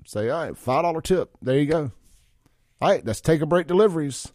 [0.07, 1.37] Say, all right, $5 tip.
[1.43, 1.91] There you go.
[2.81, 4.33] All right, let's take a break deliveries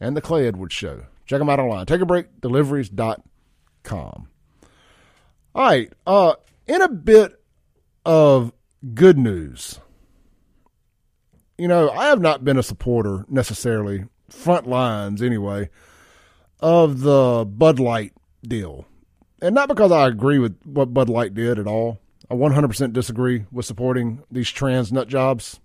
[0.00, 1.06] and the Clay Edwards Show.
[1.26, 1.86] Check them out online.
[1.86, 4.28] Take a break deliveries.com.
[5.58, 5.92] All right.
[6.06, 6.34] Uh,
[6.68, 7.32] in a bit
[8.04, 8.52] of
[8.94, 9.80] good news,
[11.58, 15.68] you know, I have not been a supporter necessarily, front lines anyway,
[16.60, 18.12] of the Bud Light
[18.46, 18.86] deal.
[19.42, 21.98] And not because I agree with what Bud Light did at all.
[22.30, 25.58] I 100% disagree with supporting these trans nut jobs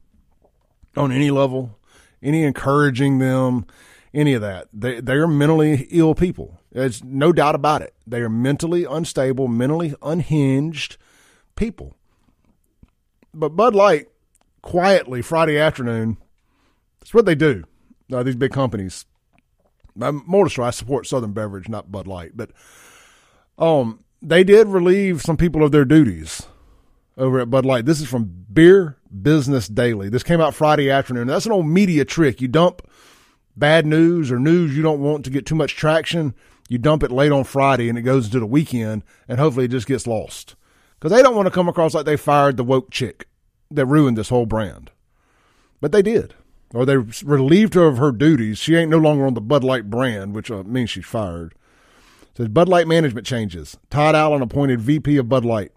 [0.98, 1.78] on any level,
[2.24, 3.68] any encouraging them,
[4.12, 4.70] any of that.
[4.74, 6.60] They they are mentally ill people.
[6.74, 7.94] There's no doubt about it.
[8.06, 10.98] They are mentally unstable, mentally unhinged
[11.56, 11.96] people.
[13.34, 14.08] But Bud Light,
[14.62, 16.18] quietly Friday afternoon,
[17.00, 17.64] that's what they do.
[18.12, 19.06] Uh, these big companies.
[20.02, 22.52] I'm more so I support Southern Beverage, not Bud Light, but
[23.60, 26.48] um, they did relieve some people of their duties
[27.18, 27.86] over at Bud Light.
[27.86, 30.10] This is from Beer Business Daily.
[30.10, 31.28] This came out Friday afternoon.
[31.28, 32.42] That's an old media trick.
[32.42, 32.82] You dump
[33.56, 36.34] bad news or news you don't want to get too much traction,
[36.70, 39.72] you dump it late on Friday and it goes into the weekend and hopefully it
[39.72, 40.56] just gets lost.
[41.00, 43.28] Because they don't want to come across like they fired the woke chick
[43.70, 44.92] that ruined this whole brand.
[45.82, 46.34] But they did.
[46.74, 48.58] Or they relieved her of her duties.
[48.58, 51.54] She ain't no longer on the Bud Light brand, which uh, means she's fired.
[52.36, 53.78] Says Bud Light management changes.
[53.90, 55.72] Todd Allen appointed VP of Bud Light.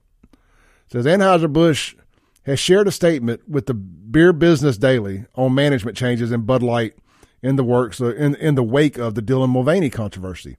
[0.90, 1.96] Says Anheuser-Busch
[2.44, 6.94] has shared a statement with the Beer Business Daily on management changes in Bud Light
[7.42, 10.56] in the works uh, in, in the wake of the Dylan Mulvaney controversy.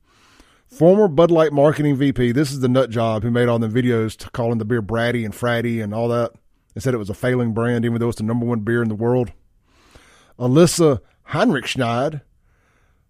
[0.68, 4.30] Former Bud Light marketing VP, this is the nut job who made all the videos
[4.34, 6.34] calling the beer bratty and fratty and all that,
[6.76, 8.90] and said it was a failing brand, even though it's the number one beer in
[8.90, 9.32] the world.
[10.38, 11.00] Alissa
[11.30, 12.22] Heinerscheid,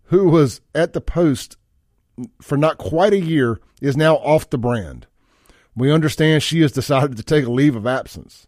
[0.03, 1.57] who was at the post
[2.41, 5.07] for not quite a year, is now off the brand.
[5.75, 8.47] We understand she has decided to take a leave of absence.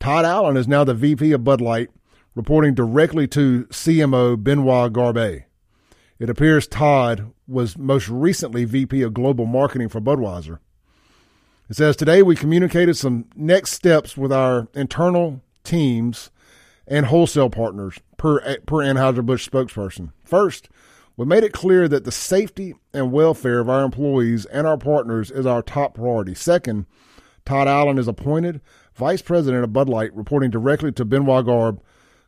[0.00, 1.90] Todd Allen is now the VP of Bud Light
[2.34, 5.44] reporting directly to CMO Benoit Garbet.
[6.20, 10.58] It appears Todd was most recently VP of Global Marketing for Budweiser.
[11.70, 16.30] It says today we communicated some next steps with our internal teams
[16.86, 20.12] and wholesale partners per per Anheuser-Busch spokesperson.
[20.22, 20.68] First,
[21.16, 25.30] we made it clear that the safety and welfare of our employees and our partners
[25.30, 26.34] is our top priority.
[26.34, 26.84] Second,
[27.46, 28.60] Todd Allen is appointed
[28.94, 31.82] Vice President of Bud Light, reporting directly to Benoit Garb,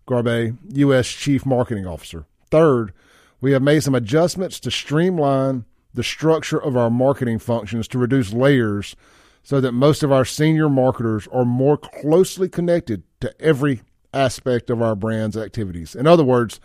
[0.09, 1.09] Garbe, U.S.
[1.09, 2.25] Chief Marketing Officer.
[2.51, 2.95] Third,
[3.43, 8.33] we have made some adjustments to streamline the structure of our marketing functions to reduce
[8.33, 8.97] layers
[9.43, 13.83] so that most of our senior marketers are more closely connected to every
[14.15, 15.95] aspect of our brand's activities.
[15.95, 16.61] In other words,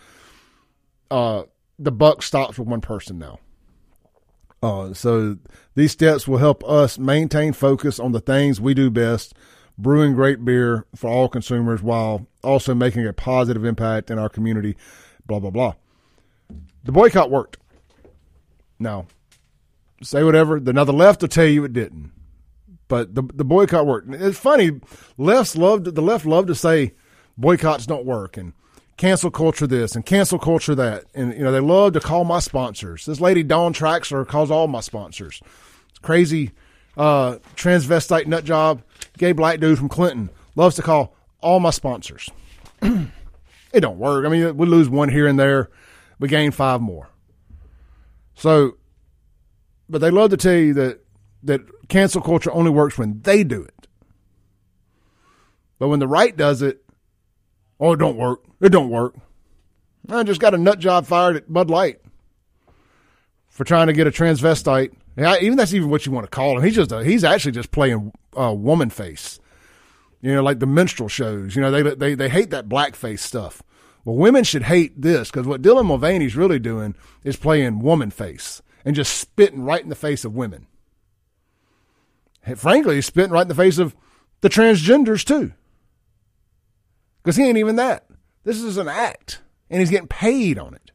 [1.09, 1.43] uh,
[1.79, 3.39] the buck stops with one person now.
[4.61, 5.37] Uh, so
[5.75, 9.33] these steps will help us maintain focus on the things we do best
[9.79, 14.75] brewing great beer for all consumers while also making a positive impact in our community,
[15.25, 15.73] blah, blah, blah.
[16.87, 17.57] The boycott worked.
[18.79, 19.07] Now,
[20.01, 20.57] say whatever.
[20.57, 22.13] Now the left will tell you it didn't,
[22.87, 24.09] but the the boycott worked.
[24.13, 24.79] It's funny.
[25.17, 26.93] Lefts loved the left loved to say
[27.37, 28.53] boycotts don't work and
[28.95, 32.39] cancel culture this and cancel culture that, and you know they love to call my
[32.39, 33.05] sponsors.
[33.05, 35.41] This lady Dawn Traxler calls all my sponsors.
[35.89, 36.51] It's Crazy
[36.95, 38.81] uh, transvestite nut job,
[39.17, 42.29] gay black dude from Clinton loves to call all my sponsors.
[42.81, 44.25] it don't work.
[44.25, 45.69] I mean, we lose one here and there,
[46.19, 47.09] we gain five more.
[48.35, 48.77] So,
[49.89, 50.99] but they love to tell you that
[51.43, 53.87] that cancel culture only works when they do it.
[55.79, 56.83] But when the right does it,
[57.79, 58.43] oh, it don't work.
[58.61, 59.15] It don't work.
[60.09, 61.99] I just got a nut job fired at Bud Light
[63.49, 64.93] for trying to get a transvestite.
[65.17, 66.63] Yeah, even that's even what you want to call him.
[66.63, 69.39] He's just a, he's actually just playing uh, woman face.
[70.21, 71.55] You know, like the minstrel shows.
[71.55, 73.61] You know, they they they hate that blackface stuff.
[74.07, 78.61] Well, women should hate this because what Dylan Mulvaney's really doing is playing woman face
[78.85, 80.65] and just spitting right in the face of women.
[82.45, 83.97] And frankly, he's spitting right in the face of
[84.39, 85.51] the transgenders too.
[87.21, 88.05] Because he ain't even that.
[88.45, 90.91] This is an act, and he's getting paid on it.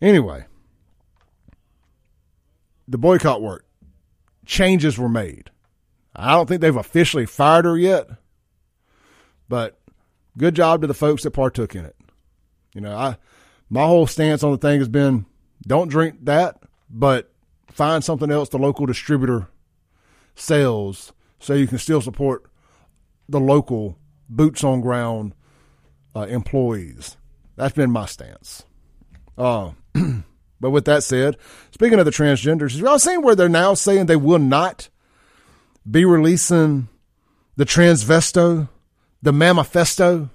[0.00, 0.44] Anyway,
[2.86, 3.66] the boycott worked.
[4.46, 5.50] Changes were made.
[6.14, 8.10] I don't think they've officially fired her yet,
[9.48, 9.81] but
[10.36, 11.96] good job to the folks that partook in it.
[12.74, 13.16] You know, I
[13.70, 15.26] my whole stance on the thing has been
[15.66, 16.58] don't drink that,
[16.90, 17.32] but
[17.70, 19.48] find something else the local distributor
[20.34, 22.44] sells so you can still support
[23.28, 23.98] the local
[24.28, 25.34] boots on ground
[26.14, 27.16] uh, employees.
[27.56, 28.64] That's been my stance.
[29.36, 29.72] Uh,
[30.60, 31.36] but with that said,
[31.70, 34.88] speaking of the transgenders, y'all seen where they're now saying they will not
[35.90, 36.88] be releasing
[37.56, 38.68] the transvesto,
[39.22, 40.28] the manifesto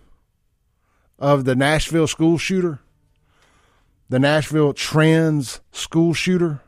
[1.19, 2.79] of the Nashville school shooter,
[4.09, 6.61] the Nashville trans school shooter.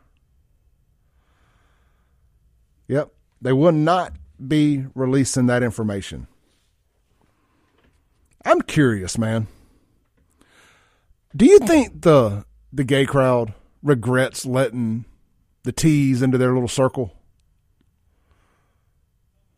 [2.88, 3.10] Yep,
[3.40, 4.12] they will not
[4.46, 6.26] be releasing that information.
[8.44, 9.46] I'm curious, man.
[11.34, 15.04] Do you think the the gay crowd regrets letting
[15.62, 17.16] the T's into their little circle?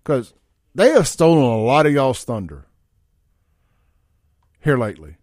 [0.03, 0.35] Because
[0.74, 2.66] they have stolen a lot of y'all's thunder
[4.61, 5.16] here lately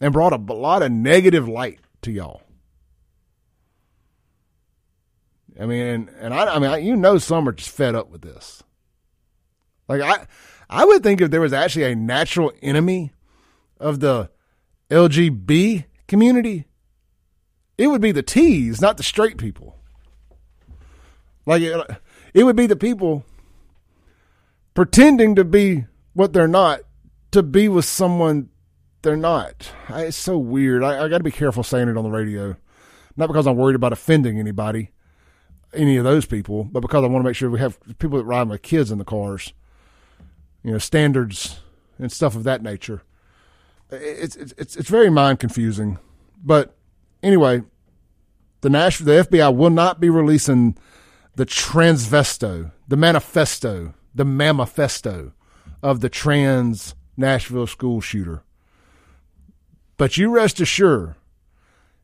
[0.00, 2.42] and brought a lot of negative light to y'all.
[5.60, 8.22] I mean, and I, I mean, I, you know, some are just fed up with
[8.22, 8.62] this.
[9.88, 10.26] Like I,
[10.68, 13.12] I would think if there was actually a natural enemy
[13.78, 14.30] of the
[14.90, 16.66] LGB community,
[17.78, 19.76] it would be the T's, not the straight people.
[21.46, 22.00] Like it,
[22.32, 23.24] it would be the people
[24.74, 26.80] pretending to be what they're not
[27.30, 28.48] to be with someone
[29.02, 29.70] they're not.
[29.88, 30.82] I, it's so weird.
[30.82, 32.56] I, I got to be careful saying it on the radio,
[33.16, 34.90] not because I'm worried about offending anybody,
[35.72, 38.24] any of those people, but because I want to make sure we have people that
[38.24, 39.52] ride with kids in the cars,
[40.62, 41.60] you know, standards
[41.98, 43.02] and stuff of that nature.
[43.90, 45.98] It's it's it's, it's very mind confusing,
[46.42, 46.76] but
[47.22, 47.62] anyway,
[48.62, 50.76] the national the FBI will not be releasing
[51.36, 55.32] the transvesto, the manifesto the manifesto
[55.82, 58.42] of the trans Nashville school shooter.
[59.96, 61.14] But you rest assured,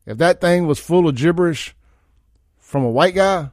[0.06, 1.74] if that thing was full of gibberish
[2.58, 3.50] from a white guy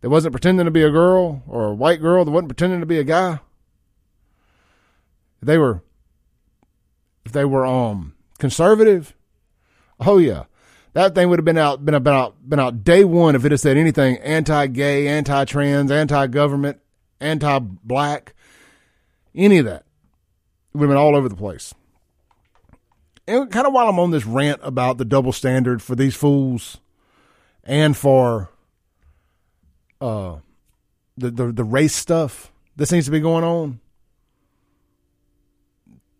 [0.00, 2.86] that wasn't pretending to be a girl or a white girl that wasn't pretending to
[2.86, 3.40] be a guy,
[5.42, 5.82] they were
[7.24, 9.14] if they were um conservative,
[10.00, 10.44] oh yeah,
[10.94, 13.60] that thing would have been out been about been out day one if it had
[13.60, 16.87] said anything anti-gay, anti-trans, anti-government, anti
[17.20, 18.34] black,
[19.34, 19.84] any of that.
[20.74, 21.74] Been all over the place.
[23.26, 26.78] And kind of while I'm on this rant about the double standard for these fools
[27.64, 28.48] and for
[30.00, 30.36] uh,
[31.16, 33.80] the, the, the race stuff that seems to be going on,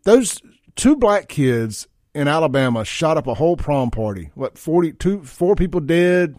[0.02, 0.42] those
[0.74, 4.30] two black kids in Alabama shot up a whole prom party.
[4.34, 6.36] What, 42, four people dead,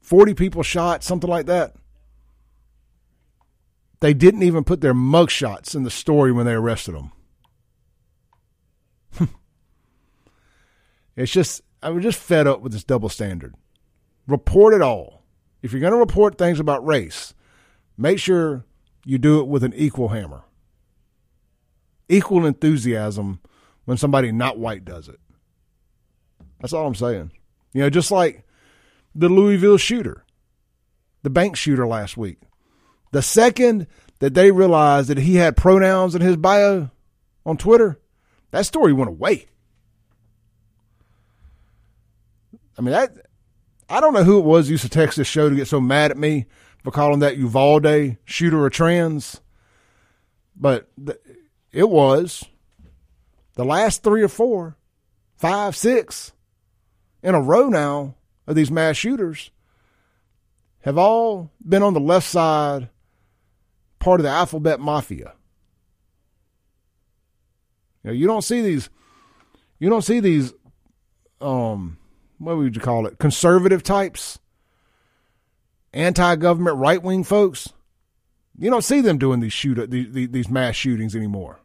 [0.00, 1.74] 40 people shot, something like that.
[4.02, 7.12] They didn't even put their mugshots in the story when they arrested them.
[11.16, 13.54] it's just, I'm just fed up with this double standard.
[14.26, 15.22] Report it all.
[15.62, 17.32] If you're going to report things about race,
[17.96, 18.64] make sure
[19.04, 20.42] you do it with an equal hammer,
[22.08, 23.38] equal enthusiasm
[23.84, 25.20] when somebody not white does it.
[26.60, 27.30] That's all I'm saying.
[27.72, 28.44] You know, just like
[29.14, 30.24] the Louisville shooter,
[31.22, 32.38] the bank shooter last week.
[33.12, 33.86] The second
[34.18, 36.90] that they realized that he had pronouns in his bio
[37.46, 38.00] on Twitter,
[38.50, 39.46] that story went away.
[42.76, 43.12] I mean, that,
[43.88, 46.10] I don't know who it was used to text this show to get so mad
[46.10, 46.46] at me
[46.82, 49.40] for calling that Uvalde shooter a trans,
[50.56, 50.90] but
[51.70, 52.44] it was
[53.54, 54.76] the last three or four,
[55.36, 56.32] five, six
[57.22, 58.14] in a row now
[58.46, 59.50] of these mass shooters
[60.82, 62.88] have all been on the left side,
[64.02, 65.32] part of the alphabet mafia.
[68.02, 68.90] You know, you don't see these,
[69.78, 70.52] you don't see these,
[71.40, 71.98] um,
[72.38, 74.40] what would you call it, conservative types,
[75.92, 77.72] anti-government right-wing folks.
[78.58, 81.60] You don't see them doing these shoot these, these mass shootings anymore.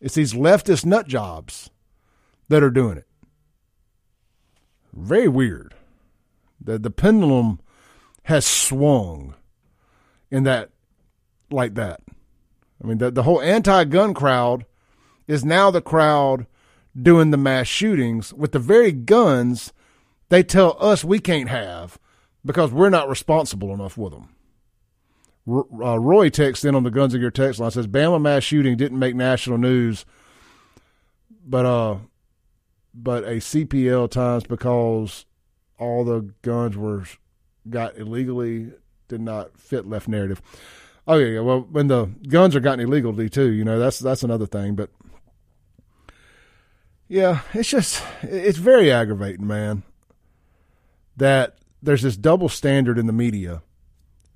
[0.00, 1.68] It's these leftist nut jobs
[2.48, 3.06] that are doing it.
[4.94, 5.74] Very weird.
[6.58, 7.60] The the pendulum
[8.22, 9.34] has swung
[10.30, 10.70] in that
[11.50, 12.00] like that.
[12.82, 14.66] I mean the the whole anti-gun crowd
[15.26, 16.46] is now the crowd
[17.00, 19.72] doing the mass shootings with the very guns
[20.28, 21.98] they tell us we can't have
[22.44, 24.28] because we're not responsible enough with them.
[25.48, 28.76] Uh, Roy texts in on the Guns of Gear text line says Bama mass shooting
[28.76, 30.04] didn't make national news,
[31.46, 31.98] but uh,
[32.92, 35.24] but a CPL times because
[35.78, 37.04] all the guns were
[37.70, 38.72] got illegally
[39.06, 40.42] did not fit left narrative.
[41.06, 41.40] Oh yeah, yeah.
[41.40, 44.74] Well, when the guns are gotten illegally too, you know that's that's another thing.
[44.74, 44.90] But
[47.08, 49.84] yeah, it's just it's very aggravating, man.
[51.16, 53.62] That there's this double standard in the media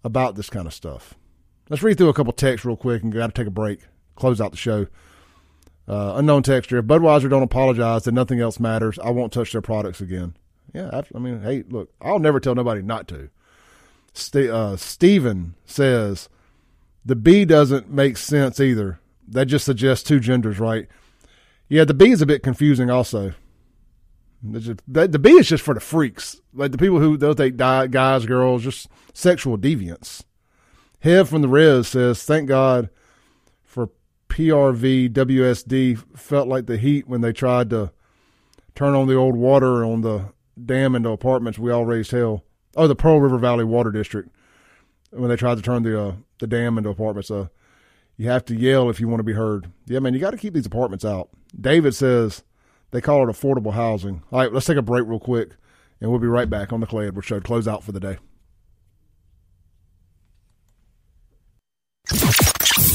[0.04, 1.14] about this kind of stuff.
[1.68, 3.80] Let's read through a couple texts real quick and got to take a break,
[4.16, 4.86] close out the show.
[5.88, 6.78] Uh, unknown texture.
[6.78, 8.98] If Budweiser don't apologize, then nothing else matters.
[9.00, 10.36] I won't touch their products again.
[10.72, 13.28] Yeah, I, mean, hey, look, I'll never tell nobody not to.
[14.12, 16.28] St- uh, Steven says
[17.04, 19.00] the B doesn't make sense either.
[19.28, 20.88] That just suggests two genders, right?
[21.68, 23.34] Yeah, the B is a bit confusing also.
[24.50, 28.24] Just, the, B is just for the freaks, like the people who they'll take guys,
[28.26, 30.24] girls, just sexual deviants.
[31.00, 32.88] Hev from the Res says, "Thank God
[33.62, 33.90] for
[34.30, 35.98] PRV WSD.
[36.16, 37.92] Felt like the heat when they tried to
[38.74, 40.32] turn on the old water on the
[40.62, 41.58] dam into apartments.
[41.58, 42.44] We all raised hell.
[42.76, 44.30] Oh, the Pearl River Valley Water District
[45.10, 47.30] when they tried to turn the uh, the dam into apartments.
[47.30, 47.48] Uh,
[48.16, 49.70] you have to yell if you want to be heard.
[49.86, 52.42] Yeah, man, you got to keep these apartments out." David says
[52.90, 54.22] they call it affordable housing.
[54.32, 55.50] All right, let's take a break real quick,
[56.00, 58.00] and we'll be right back on the Clay Edwards Show to close out for the
[58.00, 58.18] day.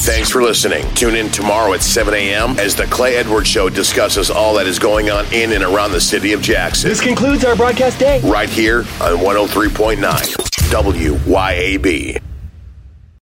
[0.05, 0.85] Thanks for listening.
[0.93, 2.59] Tune in tomorrow at 7 a.m.
[2.59, 6.01] as the Clay Edwards Show discusses all that is going on in and around the
[6.01, 6.89] city of Jackson.
[6.89, 8.22] This concludes our broadcast day.
[8.22, 9.97] Right here on 103.9
[10.69, 12.22] WYAB.